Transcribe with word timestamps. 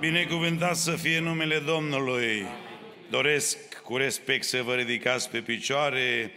Binecuvântat 0.00 0.76
să 0.76 0.96
fie 0.96 1.20
numele 1.20 1.58
Domnului. 1.58 2.46
Doresc 3.10 3.58
cu 3.82 3.96
respect 3.96 4.44
să 4.44 4.62
vă 4.62 4.74
ridicați 4.74 5.30
pe 5.30 5.40
picioare, 5.40 6.32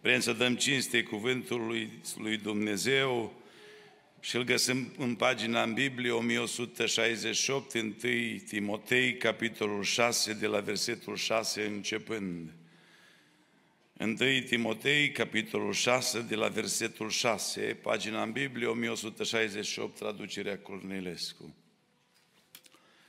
vrem 0.00 0.20
să 0.20 0.32
dăm 0.32 0.54
cinste 0.54 1.02
cuvântului 1.02 1.90
lui 2.16 2.36
Dumnezeu 2.36 3.32
și 4.20 4.36
îl 4.36 4.42
găsim 4.42 4.92
în 4.98 5.14
pagina 5.14 5.62
în 5.62 5.72
Biblie 5.72 6.10
1168, 6.10 7.74
1 7.74 7.94
Timotei, 8.48 9.16
capitolul 9.16 9.82
6, 9.82 10.32
de 10.32 10.46
la 10.46 10.60
versetul 10.60 11.16
6 11.16 11.62
începând. 11.62 12.50
1 13.98 14.14
Timotei, 14.46 15.10
capitolul 15.10 15.72
6, 15.72 16.20
de 16.20 16.34
la 16.34 16.48
versetul 16.48 17.10
6, 17.10 17.60
pagina 17.82 18.22
în 18.22 18.32
Biblie 18.32 18.66
1168, 18.66 19.98
traducerea 19.98 20.58
Cornelescu. 20.58 21.54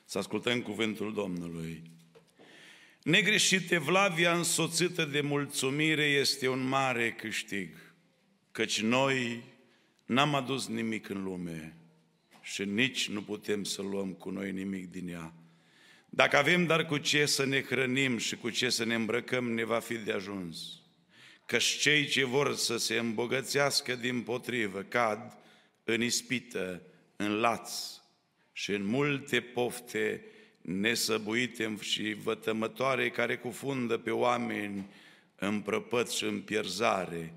Să 0.06 0.18
ascultăm 0.18 0.62
cuvântul 0.62 1.14
Domnului. 1.14 1.82
Negreșit 3.04 3.72
Evlavia 3.72 4.36
însoțită 4.36 5.06
de 5.06 5.22
mulțumire 5.22 6.04
este 6.04 6.48
un 6.48 6.68
mare 6.68 7.12
câștig, 7.12 7.94
căci 8.52 8.82
noi 8.82 9.44
n-am 10.06 10.36
adus 10.36 10.68
nimic 10.68 11.10
în 11.10 11.24
lume 11.24 11.78
și 12.42 12.64
nici 12.64 13.10
nu 13.10 13.22
putem 13.22 13.64
să 13.64 13.82
luăm 13.82 14.14
cu 14.14 14.30
noi 14.30 14.52
nimic 14.52 14.92
din 14.92 15.08
ea. 15.10 15.34
Dacă 16.18 16.38
avem 16.38 16.66
dar 16.66 16.86
cu 16.86 16.98
ce 16.98 17.26
să 17.26 17.46
ne 17.46 17.62
hrănim 17.62 18.18
și 18.18 18.36
cu 18.36 18.50
ce 18.50 18.70
să 18.70 18.86
ne 18.86 18.96
îmbrăcăm, 18.96 19.52
ne 19.52 19.64
va 19.64 19.80
fi 19.80 19.94
de 19.94 20.12
ajuns. 20.12 20.58
Căci 21.46 21.64
cei 21.64 22.06
ce 22.06 22.26
vor 22.26 22.56
să 22.56 22.78
se 22.78 22.98
îmbogățească 22.98 23.96
din 23.96 24.22
potrivă 24.22 24.82
cad 24.82 25.38
în 25.84 26.02
ispită, 26.02 26.82
în 27.16 27.40
laț 27.40 27.72
și 28.54 28.72
în 28.72 28.86
multe 28.86 29.40
pofte 29.40 30.24
nesăbuite 30.62 31.78
și 31.82 32.14
vătămătoare 32.24 33.10
care 33.10 33.38
cufundă 33.38 33.98
pe 33.98 34.12
oameni 34.12 34.90
în 35.36 35.62
prăpăt 35.62 36.10
și 36.10 36.24
în 36.24 36.40
pierzare, 36.40 37.34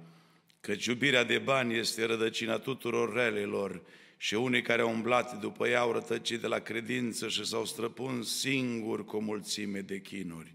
căci 0.60 0.84
iubirea 0.84 1.24
de 1.24 1.38
bani 1.38 1.78
este 1.78 2.04
rădăcina 2.04 2.58
tuturor 2.58 3.14
relelor 3.14 3.82
și 4.22 4.34
unii 4.34 4.62
care 4.62 4.82
au 4.82 4.90
umblat 4.90 5.40
după 5.40 5.68
ea 5.68 5.80
au 5.80 5.92
rătăcit 5.92 6.40
de 6.40 6.46
la 6.46 6.58
credință 6.58 7.28
și 7.28 7.44
s-au 7.44 7.64
străpuns 7.64 8.38
singuri 8.38 9.04
cu 9.04 9.16
o 9.16 9.20
mulțime 9.20 9.80
de 9.80 10.00
chinuri. 10.00 10.54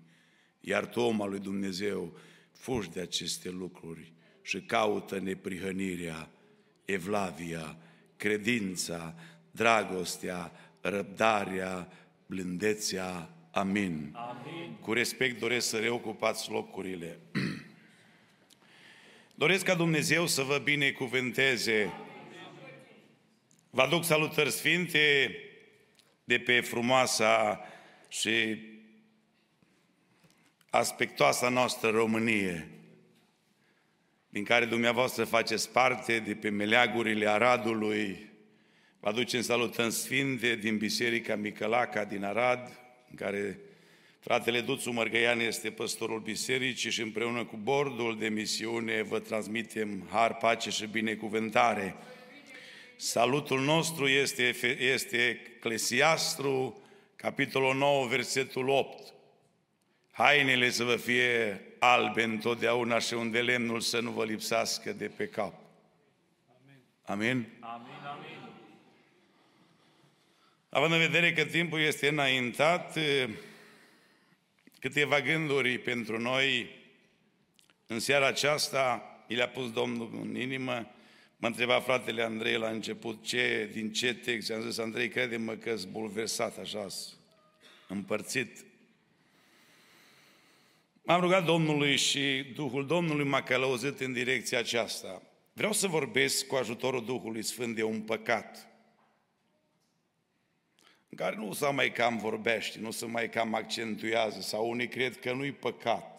Iar 0.59 0.85
tu, 0.85 0.99
om 0.99 1.21
al 1.21 1.29
lui 1.29 1.39
Dumnezeu, 1.39 2.17
fugi 2.51 2.89
de 2.89 2.99
aceste 2.99 3.49
lucruri 3.49 4.13
și 4.41 4.61
caută 4.61 5.19
neprihănirea, 5.19 6.29
evlavia, 6.85 7.77
credința, 8.17 9.15
dragostea, 9.51 10.51
răbdarea, 10.81 11.87
blândețea. 12.25 13.29
Amin. 13.51 14.15
Amin. 14.15 14.75
Cu 14.81 14.93
respect 14.93 15.39
doresc 15.39 15.67
să 15.67 15.77
reocupați 15.77 16.51
locurile. 16.51 17.19
Doresc 19.35 19.65
ca 19.65 19.75
Dumnezeu 19.75 20.27
să 20.27 20.41
vă 20.41 20.57
binecuvânteze. 20.63 21.93
Vă 23.75 23.81
aduc 23.81 24.03
salutări 24.03 24.51
sfinte 24.51 25.35
de 26.23 26.39
pe 26.39 26.61
frumoasa 26.61 27.61
și 28.07 28.57
aspectoasa 30.69 31.49
noastră 31.49 31.89
Românie, 31.89 32.67
din 34.29 34.43
care 34.43 34.65
dumneavoastră 34.65 35.23
faceți 35.23 35.71
parte 35.71 36.19
de 36.19 36.35
pe 36.35 36.49
meleagurile 36.49 37.27
Aradului, 37.27 38.29
Vă 38.99 39.09
aducem 39.09 39.41
salutări 39.41 39.91
sfinte 39.91 40.55
din 40.55 40.77
Biserica 40.77 41.35
Micălaca 41.35 42.03
din 42.03 42.23
Arad, 42.23 42.79
în 43.09 43.15
care 43.15 43.59
fratele 44.19 44.61
Duțu 44.61 44.91
Mărgăian 44.91 45.39
este 45.39 45.69
păstorul 45.71 46.19
bisericii 46.19 46.91
și 46.91 47.01
împreună 47.01 47.45
cu 47.45 47.57
bordul 47.57 48.17
de 48.19 48.27
misiune 48.27 49.01
vă 49.01 49.19
transmitem 49.19 50.07
har, 50.11 50.35
pace 50.35 50.69
și 50.69 50.85
binecuvântare. 50.85 51.95
Salutul 52.95 53.61
nostru 53.61 54.07
este, 54.07 54.55
este 54.79 55.41
Eclesiastru, 55.55 56.81
capitolul 57.15 57.75
9, 57.75 58.07
versetul 58.07 58.69
8. 58.69 59.13
Hainele 60.11 60.69
să 60.69 60.83
vă 60.83 60.95
fie 60.95 61.61
albe 61.79 62.23
întotdeauna 62.23 62.99
și 62.99 63.13
unde 63.13 63.41
lemnul 63.41 63.79
să 63.79 63.99
nu 63.99 64.11
vă 64.11 64.25
lipsească 64.25 64.93
de 64.93 65.07
pe 65.07 65.27
cap. 65.27 65.53
Amin? 67.05 67.29
Amin, 67.31 67.47
amin. 67.59 68.05
amin. 68.05 68.49
Având 70.69 70.93
în 70.93 70.99
vedere 70.99 71.33
că 71.33 71.45
timpul 71.45 71.79
este 71.79 72.07
înaintat, 72.07 72.97
câteva 74.79 75.21
gânduri 75.21 75.77
pentru 75.77 76.19
noi 76.19 76.69
în 77.87 77.99
seara 77.99 78.27
aceasta, 78.27 79.03
mi 79.27 79.35
le-a 79.35 79.49
pus 79.49 79.71
Domnul 79.71 80.09
în 80.21 80.35
inimă, 80.35 80.94
mă 81.37 81.47
întreba 81.47 81.79
fratele 81.79 82.23
Andrei 82.23 82.57
la 82.57 82.69
început 82.69 83.23
ce, 83.23 83.69
din 83.73 83.93
ce 83.93 84.13
text, 84.13 84.51
am 84.51 84.61
zis, 84.61 84.77
Andrei, 84.77 85.09
crede-mă 85.09 85.53
că 85.53 85.75
sunt 85.75 85.91
bulversat 85.91 86.57
așa, 86.57 86.87
împărțit. 87.87 88.65
M-am 91.03 91.21
rugat 91.21 91.45
Domnului 91.45 91.97
și 91.97 92.45
Duhul 92.55 92.85
Domnului 92.85 93.25
m-a 93.25 93.43
călăuzit 93.43 93.99
în 93.99 94.13
direcția 94.13 94.59
aceasta. 94.59 95.21
Vreau 95.53 95.73
să 95.73 95.87
vorbesc 95.87 96.47
cu 96.47 96.55
ajutorul 96.55 97.05
Duhului 97.05 97.43
Sfânt 97.43 97.75
de 97.75 97.83
un 97.83 98.01
păcat 98.01 98.69
în 101.09 101.25
care 101.25 101.35
nu 101.35 101.53
se 101.53 101.67
mai 101.67 101.91
cam 101.91 102.17
vorbește, 102.17 102.79
nu 102.79 102.91
se 102.91 103.05
mai 103.05 103.29
cam 103.29 103.53
accentuează, 103.53 104.41
sau 104.41 104.69
unii 104.69 104.87
cred 104.87 105.19
că 105.19 105.33
nu-i 105.33 105.51
păcat. 105.51 106.14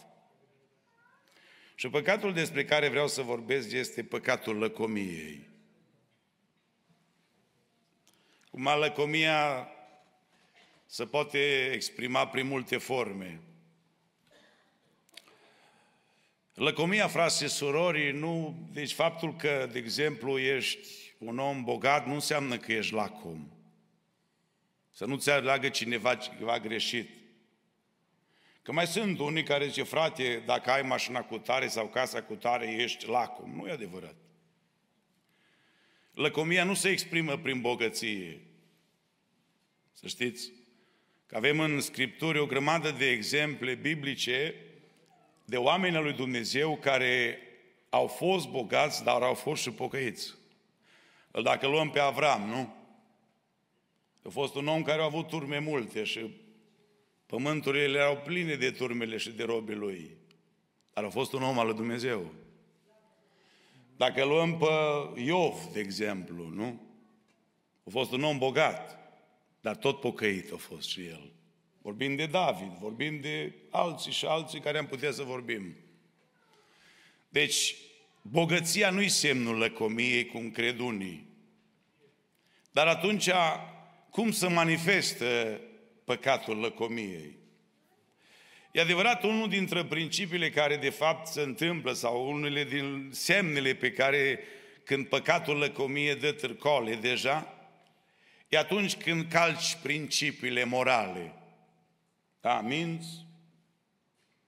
Și 1.78 1.88
păcatul 1.88 2.32
despre 2.32 2.64
care 2.64 2.88
vreau 2.88 3.08
să 3.08 3.22
vorbesc 3.22 3.72
este 3.72 4.04
păcatul 4.04 4.58
lăcomiei. 4.58 5.48
Cum 8.50 8.68
lăcomia 8.78 9.68
se 10.86 11.04
poate 11.04 11.70
exprima 11.72 12.28
prin 12.28 12.46
multe 12.46 12.76
forme. 12.76 13.40
Lăcomia, 16.54 17.08
frate 17.08 17.32
și 17.44 17.48
surori, 17.48 18.12
nu... 18.12 18.56
Deci 18.72 18.92
faptul 18.92 19.36
că, 19.36 19.68
de 19.72 19.78
exemplu, 19.78 20.38
ești 20.38 20.88
un 21.18 21.38
om 21.38 21.64
bogat 21.64 22.06
nu 22.06 22.14
înseamnă 22.14 22.56
că 22.56 22.72
ești 22.72 22.94
lacom. 22.94 23.48
Să 24.90 25.04
nu 25.04 25.16
ți 25.16 25.30
aleagă 25.30 25.68
cineva 25.68 26.14
ceva 26.14 26.58
greșit. 26.58 27.10
Că 28.66 28.72
mai 28.72 28.86
sunt 28.86 29.18
unii 29.18 29.42
care 29.42 29.66
zice, 29.66 29.82
frate, 29.82 30.42
dacă 30.46 30.70
ai 30.70 30.82
mașina 30.82 31.22
cu 31.22 31.38
tare 31.38 31.68
sau 31.68 31.86
casa 31.86 32.22
cu 32.22 32.34
tare, 32.34 32.72
ești 32.72 33.08
lacom. 33.08 33.50
Nu 33.50 33.66
e 33.66 33.70
adevărat. 33.70 34.14
Lăcomia 36.14 36.64
nu 36.64 36.74
se 36.74 36.88
exprimă 36.88 37.36
prin 37.36 37.60
bogăție. 37.60 38.40
Să 39.92 40.06
știți 40.06 40.52
că 41.26 41.36
avem 41.36 41.60
în 41.60 41.80
Scripturi 41.80 42.38
o 42.38 42.46
grămadă 42.46 42.90
de 42.90 43.10
exemple 43.10 43.74
biblice 43.74 44.54
de 45.44 45.56
oameni 45.56 45.96
al 45.96 46.02
lui 46.02 46.12
Dumnezeu 46.12 46.76
care 46.76 47.38
au 47.88 48.06
fost 48.06 48.48
bogați, 48.48 49.04
dar 49.04 49.22
au 49.22 49.34
fost 49.34 49.62
și 49.62 49.70
pocăiți. 49.70 50.34
Dacă 51.42 51.66
luăm 51.66 51.90
pe 51.90 51.98
Avram, 51.98 52.48
nu? 52.48 52.74
A 54.22 54.28
fost 54.28 54.54
un 54.54 54.66
om 54.66 54.82
care 54.82 55.00
a 55.00 55.04
avut 55.04 55.28
turme 55.28 55.58
multe 55.58 56.04
și 56.04 56.44
pământurile 57.26 57.98
erau 57.98 58.16
pline 58.16 58.54
de 58.54 58.70
turmele 58.70 59.16
și 59.16 59.30
de 59.30 59.44
robii 59.44 59.74
lui. 59.74 60.16
Dar 60.92 61.04
a 61.04 61.10
fost 61.10 61.32
un 61.32 61.42
om 61.42 61.58
al 61.58 61.66
lui 61.66 61.74
Dumnezeu. 61.74 62.32
Dacă 63.96 64.24
luăm 64.24 64.58
pe 64.58 64.66
Iov, 65.20 65.64
de 65.72 65.80
exemplu, 65.80 66.48
nu? 66.48 66.80
A 67.86 67.90
fost 67.90 68.12
un 68.12 68.22
om 68.22 68.38
bogat, 68.38 68.98
dar 69.60 69.76
tot 69.76 70.00
pocăit 70.00 70.52
a 70.52 70.56
fost 70.56 70.88
și 70.88 71.06
el. 71.06 71.32
Vorbim 71.82 72.16
de 72.16 72.26
David, 72.26 72.72
vorbim 72.80 73.20
de 73.20 73.54
alții 73.70 74.12
și 74.12 74.24
alții 74.24 74.60
care 74.60 74.78
am 74.78 74.86
putea 74.86 75.12
să 75.12 75.22
vorbim. 75.22 75.76
Deci, 77.28 77.74
bogăția 78.22 78.90
nu-i 78.90 79.08
semnul 79.08 79.56
lăcomiei, 79.56 80.26
cum 80.26 80.50
cred 80.50 80.78
unii. 80.78 81.26
Dar 82.70 82.86
atunci 82.86 83.28
cum 84.10 84.30
se 84.30 84.46
manifestă 84.46 85.60
păcatul 86.06 86.58
lăcomiei. 86.58 87.36
E 88.72 88.80
adevărat, 88.80 89.22
unul 89.22 89.48
dintre 89.48 89.84
principiile 89.84 90.50
care 90.50 90.76
de 90.76 90.90
fapt 90.90 91.26
se 91.26 91.40
întâmplă 91.40 91.92
sau 91.92 92.30
unele 92.30 92.64
din 92.64 93.08
semnele 93.12 93.74
pe 93.74 93.92
care 93.92 94.40
când 94.84 95.06
păcatul 95.06 95.56
lăcomie 95.56 96.14
dă 96.14 96.32
târcole 96.32 96.94
deja, 96.94 97.54
e 98.48 98.58
atunci 98.58 98.96
când 98.96 99.30
calci 99.30 99.76
principiile 99.82 100.64
morale. 100.64 101.34
Da, 102.40 102.60
minți, 102.60 103.26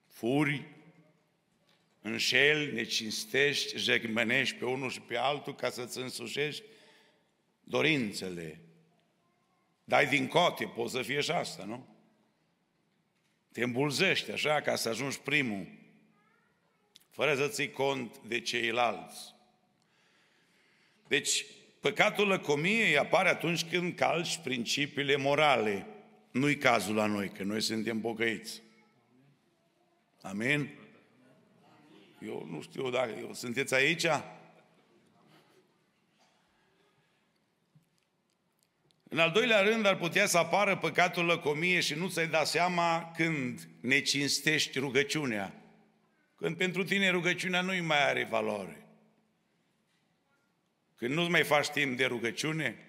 furi, 0.08 0.62
înșeli, 2.02 2.74
ne 2.74 2.84
cinstești, 2.84 3.78
jegmenești 3.78 4.56
pe 4.56 4.64
unul 4.64 4.90
și 4.90 5.00
pe 5.00 5.16
altul 5.16 5.54
ca 5.54 5.70
să-ți 5.70 5.98
însușești 5.98 6.62
dorințele. 7.60 8.60
Dai 9.88 10.06
din 10.06 10.26
cote, 10.26 10.64
poți 10.64 10.92
să 10.92 11.02
fie 11.02 11.20
și 11.20 11.30
asta, 11.30 11.64
nu? 11.64 11.86
Te 13.52 13.62
îmbulzești 13.62 14.30
așa 14.30 14.60
ca 14.60 14.76
să 14.76 14.88
ajungi 14.88 15.20
primul, 15.20 15.66
fără 17.10 17.34
să 17.34 17.48
ții 17.48 17.70
cont 17.70 18.18
de 18.18 18.40
ceilalți. 18.40 19.34
Deci, 21.06 21.44
păcatul 21.80 22.26
lăcomiei 22.26 22.98
apare 22.98 23.28
atunci 23.28 23.64
când 23.64 23.94
calci 23.94 24.38
principiile 24.38 25.16
morale. 25.16 25.86
Nu-i 26.30 26.56
cazul 26.56 26.94
la 26.94 27.06
noi, 27.06 27.28
că 27.28 27.42
noi 27.42 27.60
suntem 27.60 28.00
bogăiți. 28.00 28.62
Amin? 30.22 30.70
Eu 32.18 32.46
nu 32.50 32.62
știu 32.62 32.90
dacă 32.90 33.14
eu, 33.20 33.34
sunteți 33.34 33.74
aici? 33.74 34.06
În 39.08 39.18
al 39.18 39.30
doilea 39.30 39.60
rând, 39.60 39.86
ar 39.86 39.96
putea 39.96 40.26
să 40.26 40.38
apară 40.38 40.76
păcatul 40.76 41.24
lăcomie 41.24 41.80
și 41.80 41.94
nu 41.94 42.08
ți-ai 42.08 42.28
da 42.28 42.44
seama 42.44 43.12
când 43.16 43.68
ne 43.80 44.00
cinstești 44.00 44.78
rugăciunea. 44.78 45.54
Când 46.36 46.56
pentru 46.56 46.84
tine 46.84 47.10
rugăciunea 47.10 47.60
nu 47.60 47.84
mai 47.84 48.08
are 48.08 48.24
valoare. 48.24 48.86
Când 50.96 51.14
nu-ți 51.14 51.30
mai 51.30 51.44
faci 51.44 51.68
timp 51.68 51.96
de 51.96 52.04
rugăciune, 52.04 52.88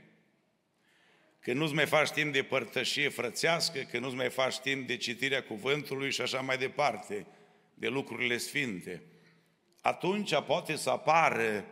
când 1.39 1.57
nu-ți 1.59 1.73
mai 1.73 1.85
faci 1.85 2.09
timp 2.09 2.33
de 2.33 2.43
părtășie 2.43 3.09
frățească, 3.09 3.79
când 3.79 4.03
nu-ți 4.03 4.15
mai 4.15 4.29
faci 4.29 4.59
timp 4.59 4.87
de 4.87 4.97
citirea 4.97 5.43
cuvântului 5.43 6.11
și 6.11 6.21
așa 6.21 6.41
mai 6.41 6.57
departe, 6.57 7.25
de 7.73 7.87
lucrurile 7.87 8.37
sfinte, 8.37 9.03
atunci 9.81 10.35
poate 10.45 10.75
să 10.75 10.89
apară 10.89 11.65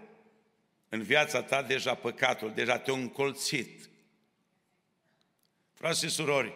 în 0.90 1.02
viața 1.02 1.42
ta 1.42 1.62
deja 1.62 1.94
păcatul, 1.94 2.54
deja 2.54 2.78
te-a 2.78 2.94
încolțit. 2.94 3.87
Frați 5.78 6.04
și 6.04 6.10
surori, 6.10 6.54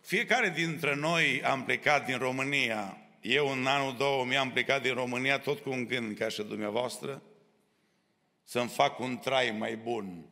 fiecare 0.00 0.48
dintre 0.48 0.94
noi 0.94 1.42
am 1.42 1.64
plecat 1.64 2.06
din 2.06 2.18
România. 2.18 2.98
Eu 3.20 3.48
în 3.48 3.66
anul 3.66 3.96
2000 3.96 4.36
am 4.36 4.50
plecat 4.50 4.82
din 4.82 4.94
România 4.94 5.38
tot 5.38 5.58
cu 5.58 5.70
un 5.70 5.84
gând 5.84 6.16
ca 6.16 6.28
și 6.28 6.42
dumneavoastră, 6.42 7.22
să-mi 8.42 8.68
fac 8.68 8.98
un 8.98 9.18
trai 9.18 9.50
mai 9.50 9.76
bun. 9.76 10.24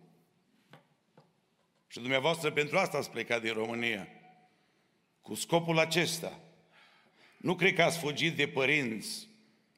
Și 1.89 2.01
dumneavoastră 2.01 2.51
pentru 2.51 2.79
asta 2.79 2.99
ați 2.99 3.11
plecat 3.11 3.43
din 3.43 3.53
România. 3.53 4.09
Cu 5.23 5.35
scopul 5.35 5.79
acesta. 5.79 6.41
Nu 7.37 7.55
cred 7.55 7.75
că 7.75 7.83
ați 7.83 7.99
fugit 7.99 8.37
de 8.37 8.49
părinți 8.49 9.29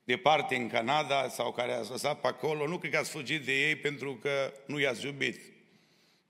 departe 0.05 0.57
în 0.57 0.69
Canada 0.69 1.29
sau 1.29 1.53
care 1.53 1.73
ați 1.73 1.91
lăsat 1.91 2.21
pe 2.21 2.27
acolo, 2.27 2.67
nu 2.67 2.79
cred 2.79 2.93
că 2.93 2.99
ați 2.99 3.11
fugit 3.11 3.45
de 3.45 3.69
ei 3.69 3.77
pentru 3.77 4.15
că 4.15 4.53
nu 4.67 4.79
i-ați 4.79 5.05
iubit, 5.05 5.54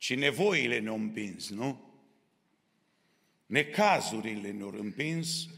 ci 0.04 0.14
nevoile 0.14 0.78
ne-au 0.78 0.94
împins, 0.94 1.50
nu? 1.50 1.92
Necazurile 3.46 4.50
ne-au 4.50 4.74
împins 4.78 5.48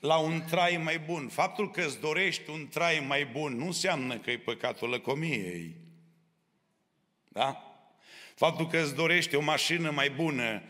la 0.00 0.16
un 0.16 0.42
trai 0.48 0.76
mai 0.76 0.98
bun. 0.98 1.28
Faptul 1.28 1.70
că 1.70 1.82
îți 1.82 2.00
dorești 2.00 2.50
un 2.50 2.68
trai 2.68 3.04
mai 3.06 3.26
bun 3.26 3.56
nu 3.56 3.66
înseamnă 3.66 4.18
că 4.18 4.30
e 4.30 4.38
păcatul 4.38 4.88
lăcomiei. 4.88 5.76
Da? 7.28 7.64
Faptul 8.34 8.66
că 8.66 8.78
îți 8.78 8.94
dorești 8.94 9.34
o 9.34 9.40
mașină 9.40 9.90
mai 9.90 10.10
bună 10.10 10.62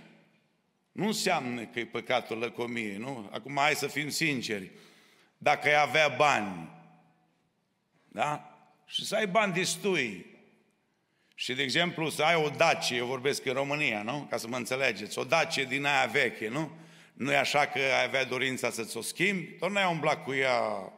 nu 0.93 1.07
înseamnă 1.07 1.67
că 1.67 1.79
e 1.79 1.87
păcatul 1.87 2.39
lăcomiei, 2.39 2.97
nu? 2.97 3.29
Acum 3.33 3.57
hai 3.57 3.75
să 3.75 3.87
fim 3.87 4.09
sinceri. 4.09 4.71
Dacă 5.39 5.69
ai 5.69 5.81
avea 5.81 6.09
bani, 6.09 6.71
da? 8.09 8.59
Și 8.87 9.05
să 9.05 9.17
ai 9.17 9.27
bani 9.27 9.53
destui. 9.53 10.30
Și, 11.41 11.53
de 11.53 11.63
exemplu, 11.63 12.09
să 12.09 12.23
ai 12.23 12.35
o 12.35 12.49
dacie, 12.49 12.97
eu 12.97 13.07
vorbesc 13.07 13.45
în 13.45 13.53
România, 13.53 14.03
nu? 14.03 14.27
Ca 14.31 14.37
să 14.37 14.49
mă 14.49 14.57
înțelegeți, 14.57 15.19
o 15.19 15.25
dacie 15.25 15.65
din 15.65 15.85
aia 15.85 16.07
veche, 16.07 16.49
nu? 16.49 16.71
Nu 17.13 17.33
e 17.33 17.37
așa 17.37 17.67
că 17.67 17.79
ai 17.79 18.05
avea 18.05 18.25
dorința 18.25 18.71
să-ți 18.71 18.97
o 18.97 19.01
schimbi, 19.01 19.45
tot 19.47 19.71
n-ai 19.71 19.91
umblat 19.91 20.25
cu 20.25 20.33
ea 20.33 20.93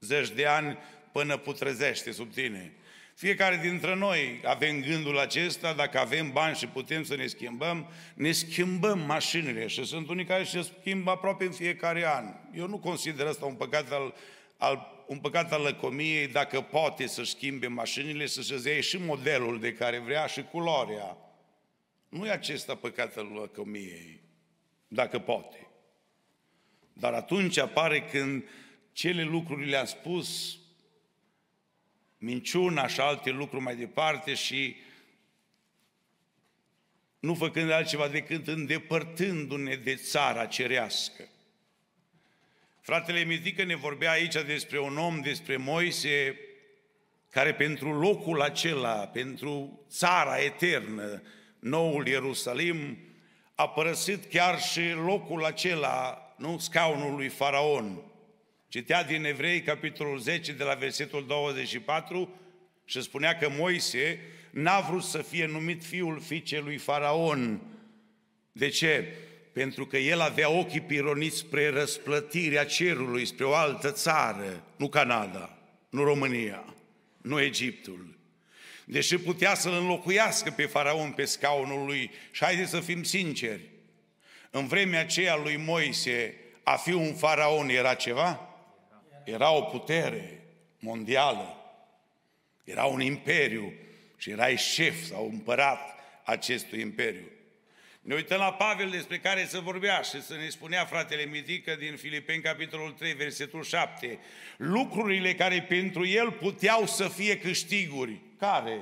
zeci 0.00 0.30
de 0.30 0.46
ani 0.46 0.78
până 1.12 1.36
putrezește 1.36 2.12
sub 2.12 2.32
tine. 2.32 2.72
Fiecare 3.14 3.56
dintre 3.56 3.94
noi 3.94 4.40
avem 4.44 4.80
gândul 4.80 5.18
acesta, 5.18 5.72
dacă 5.72 5.98
avem 5.98 6.32
bani 6.32 6.56
și 6.56 6.66
putem 6.66 7.04
să 7.04 7.16
ne 7.16 7.26
schimbăm, 7.26 7.90
ne 8.14 8.32
schimbăm 8.32 8.98
mașinile 8.98 9.66
și 9.66 9.84
sunt 9.84 10.08
unii 10.08 10.24
care 10.24 10.44
se 10.44 10.62
schimbă 10.80 11.10
aproape 11.10 11.44
în 11.44 11.52
fiecare 11.52 12.06
an. 12.06 12.34
Eu 12.54 12.66
nu 12.66 12.78
consider 12.78 13.26
asta 13.26 13.46
un 13.46 13.54
păcat 13.54 13.92
al, 13.92 14.14
al, 14.56 14.99
un 15.10 15.18
păcat 15.18 15.52
al 15.52 15.62
lăcomiei 15.62 16.28
dacă 16.28 16.60
poate 16.60 17.06
să 17.06 17.22
schimbe 17.22 17.66
mașinile, 17.66 18.26
să-și 18.26 18.68
ia 18.68 18.80
și 18.80 18.98
modelul 18.98 19.60
de 19.60 19.72
care 19.72 19.98
vrea 19.98 20.26
și 20.26 20.42
culoarea. 20.42 21.16
Nu 22.08 22.26
e 22.26 22.30
acesta 22.30 22.74
păcatul 22.74 23.32
lăcomiei, 23.32 24.20
dacă 24.88 25.18
poate. 25.18 25.66
Dar 26.92 27.12
atunci 27.12 27.56
apare 27.56 28.02
când 28.02 28.44
cele 28.92 29.22
lucruri 29.22 29.68
le-a 29.68 29.84
spus 29.84 30.58
minciuna 32.18 32.86
și 32.86 33.00
alte 33.00 33.30
lucruri 33.30 33.62
mai 33.62 33.76
departe 33.76 34.34
și 34.34 34.76
nu 37.20 37.34
făcând 37.34 37.70
altceva 37.70 38.08
decât 38.08 38.46
îndepărtându-ne 38.46 39.74
de 39.74 39.94
țara 39.94 40.46
cerească. 40.46 41.28
Fratele 42.90 43.24
Mitică 43.24 43.64
ne 43.64 43.74
vorbea 43.74 44.10
aici 44.10 44.34
despre 44.46 44.80
un 44.80 44.96
om, 44.98 45.20
despre 45.20 45.56
Moise, 45.56 46.38
care 47.30 47.54
pentru 47.54 47.92
locul 47.92 48.42
acela, 48.42 49.06
pentru 49.06 49.84
țara 49.90 50.38
eternă, 50.38 51.22
noul 51.58 52.06
Ierusalim, 52.06 52.98
a 53.54 53.68
părăsit 53.68 54.24
chiar 54.24 54.60
și 54.60 54.80
locul 55.04 55.44
acela, 55.44 56.34
nu 56.38 56.58
scaunul 56.58 57.14
lui 57.14 57.28
Faraon, 57.28 58.02
Citea 58.68 59.04
din 59.04 59.24
Evrei, 59.24 59.62
capitolul 59.62 60.18
10, 60.18 60.52
de 60.52 60.64
la 60.64 60.74
versetul 60.74 61.26
24, 61.26 62.40
și 62.84 63.02
spunea 63.02 63.36
că 63.36 63.50
Moise 63.58 64.20
n-a 64.50 64.80
vrut 64.80 65.02
să 65.02 65.22
fie 65.22 65.46
numit 65.46 65.84
fiul 65.84 66.20
fiicei 66.20 66.60
lui 66.60 66.76
Faraon. 66.76 67.60
De 68.52 68.68
ce? 68.68 69.14
Pentru 69.52 69.86
că 69.86 69.96
el 69.96 70.20
avea 70.20 70.50
ochii 70.50 70.80
pironiți 70.80 71.36
spre 71.36 71.70
răsplătirea 71.70 72.64
cerului, 72.64 73.24
spre 73.26 73.44
o 73.44 73.54
altă 73.54 73.90
țară, 73.92 74.64
nu 74.76 74.88
Canada, 74.88 75.58
nu 75.90 76.02
România, 76.02 76.74
nu 77.22 77.40
Egiptul. 77.40 78.18
Deși 78.84 79.18
putea 79.18 79.54
să-l 79.54 79.72
înlocuiască 79.72 80.50
pe 80.50 80.66
faraon 80.66 81.10
pe 81.10 81.24
scaunul 81.24 81.86
lui, 81.86 82.10
și 82.30 82.44
haideți 82.44 82.70
să 82.70 82.80
fim 82.80 83.02
sinceri, 83.02 83.70
în 84.50 84.66
vremea 84.66 85.00
aceea 85.00 85.36
lui 85.36 85.56
Moise, 85.56 86.34
a 86.62 86.76
fi 86.76 86.92
un 86.92 87.14
faraon 87.14 87.68
era 87.68 87.94
ceva? 87.94 88.50
era 89.24 89.52
o 89.52 89.62
putere 89.62 90.42
mondială, 90.78 91.56
era 92.64 92.84
un 92.84 93.00
imperiu 93.00 93.72
și 94.16 94.30
erai 94.30 94.56
șef 94.56 95.04
sau 95.04 95.28
împărat 95.30 95.94
acestui 96.24 96.80
imperiu. 96.80 97.26
Ne 98.00 98.14
uităm 98.14 98.38
la 98.38 98.52
Pavel 98.52 98.90
despre 98.90 99.18
care 99.18 99.46
se 99.46 99.58
vorbea 99.58 100.00
și 100.00 100.22
să 100.22 100.34
ne 100.34 100.48
spunea 100.48 100.84
fratele 100.84 101.24
Mitică 101.24 101.74
din 101.74 101.96
Filipeni, 101.96 102.42
capitolul 102.42 102.90
3, 102.90 103.12
versetul 103.12 103.62
7, 103.62 104.18
lucrurile 104.56 105.34
care 105.34 105.62
pentru 105.62 106.06
el 106.06 106.30
puteau 106.30 106.86
să 106.86 107.08
fie 107.08 107.38
câștiguri. 107.38 108.20
Care? 108.38 108.80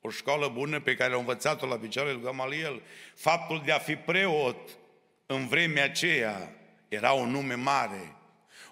O 0.00 0.10
școală 0.10 0.48
bună 0.48 0.80
pe 0.80 0.94
care 0.94 1.14
a 1.14 1.16
învățat-o 1.16 1.66
la 1.66 1.78
picioarele 1.78 2.14
lui 2.14 2.24
Gamaliel. 2.24 2.82
Faptul 3.14 3.62
de 3.64 3.72
a 3.72 3.78
fi 3.78 3.96
preot 3.96 4.78
în 5.26 5.48
vremea 5.48 5.84
aceea 5.84 6.52
era 6.88 7.12
un 7.12 7.30
nume 7.30 7.54
mare. 7.54 8.16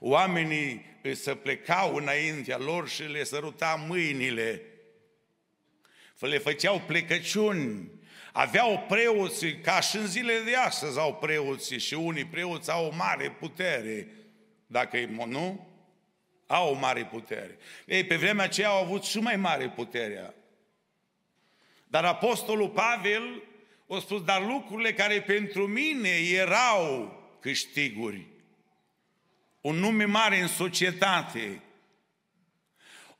Oamenii 0.00 0.84
să 1.12 1.34
plecau 1.34 1.94
înaintea 1.94 2.58
lor 2.58 2.88
și 2.88 3.02
le 3.02 3.24
săruta 3.24 3.84
mâinile. 3.88 4.62
Le 6.18 6.38
făceau 6.38 6.82
plecăciuni. 6.86 7.95
Aveau 8.38 8.84
preoți, 8.88 9.46
ca 9.46 9.80
și 9.80 9.96
în 9.96 10.06
zilele 10.06 10.44
de 10.44 10.56
astăzi 10.56 10.98
au 10.98 11.14
preoții 11.14 11.78
și 11.78 11.94
unii 11.94 12.24
preoți 12.24 12.70
au 12.70 12.86
o 12.86 12.94
mare 12.94 13.30
putere. 13.30 14.08
Dacă 14.66 14.96
e 14.96 15.08
nu, 15.26 15.66
au 16.46 16.70
o 16.70 16.78
mare 16.78 17.04
putere. 17.04 17.58
Ei, 17.86 18.04
pe 18.04 18.16
vremea 18.16 18.44
aceea 18.44 18.68
au 18.68 18.82
avut 18.84 19.04
și 19.04 19.18
mai 19.18 19.36
mare 19.36 19.68
puterea. 19.68 20.34
Dar 21.88 22.04
Apostolul 22.04 22.68
Pavel 22.68 23.42
a 23.88 23.98
spus, 23.98 24.24
dar 24.24 24.42
lucrurile 24.42 24.92
care 24.92 25.22
pentru 25.22 25.66
mine 25.66 26.10
erau 26.32 27.20
câștiguri, 27.40 28.26
un 29.60 29.76
nume 29.76 30.04
mare 30.04 30.40
în 30.40 30.48
societate, 30.48 31.62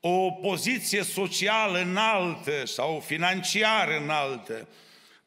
o 0.01 0.31
poziție 0.31 1.03
socială 1.03 1.79
înaltă 1.79 2.67
sau 2.67 3.01
financiară 3.01 3.97
înaltă, 3.97 4.69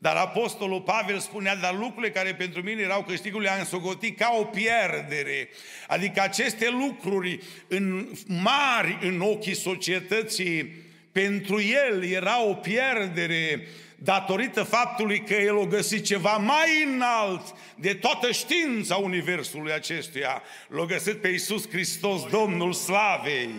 Dar 0.02 0.16
Apostolul 0.16 0.82
Pavel 0.82 1.20
spunea, 1.20 1.56
dar 1.56 1.74
lucrurile 1.74 2.12
care 2.12 2.36
pentru 2.36 2.62
mine 2.62 2.82
erau 2.82 3.04
câștigul 3.04 3.42
le-am 3.42 3.66
socotit 3.66 4.18
ca 4.18 4.36
o 4.40 4.44
pierdere. 4.44 5.50
Adică 5.88 6.22
aceste 6.22 6.70
lucruri 6.70 7.40
în 7.68 8.08
mari 8.28 8.98
în 9.02 9.22
ochii 9.22 9.56
societății, 9.56 10.88
pentru 11.12 11.62
el 11.62 12.04
era 12.04 12.44
o 12.44 12.54
pierdere 12.54 13.68
datorită 13.96 14.64
faptului 14.64 15.24
că 15.24 15.34
el 15.34 15.56
o 15.56 15.66
găsit 15.66 16.06
ceva 16.06 16.38
mai 16.38 16.84
înalt 16.94 17.56
de 17.76 17.94
toată 17.94 18.32
știința 18.32 18.96
Universului 18.96 19.72
acestuia. 19.72 20.42
L-a 20.68 20.86
găsit 20.86 21.22
pe 21.22 21.28
Iisus 21.28 21.70
Hristos, 21.70 22.30
Domnul 22.30 22.74
Slavei. 22.74 23.50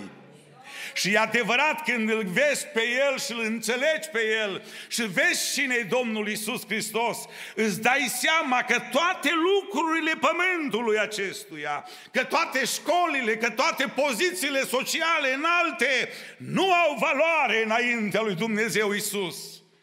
Și 0.93 1.13
e 1.13 1.19
adevărat 1.19 1.85
când 1.85 2.11
îl 2.11 2.25
vezi 2.25 2.67
pe 2.67 2.83
El 3.09 3.19
și 3.19 3.33
îl 3.33 3.41
înțelegi 3.41 4.09
pe 4.09 4.21
El 4.43 4.63
și 4.89 5.03
vezi 5.03 5.53
cine 5.53 5.75
e 5.75 5.83
Domnul 5.83 6.29
Isus 6.29 6.67
Hristos, 6.67 7.19
îți 7.55 7.81
dai 7.81 8.13
seama 8.19 8.63
că 8.63 8.79
toate 8.91 9.31
lucrurile 9.33 10.13
pământului 10.21 10.99
acestuia, 10.99 11.89
că 12.13 12.25
toate 12.25 12.65
școlile, 12.65 13.37
că 13.37 13.51
toate 13.51 13.93
pozițiile 13.95 14.61
sociale 14.61 15.35
înalte 15.35 16.09
nu 16.37 16.73
au 16.73 16.97
valoare 17.01 17.65
înaintea 17.65 18.21
lui 18.21 18.35
Dumnezeu 18.35 18.93
Isus. 18.93 19.37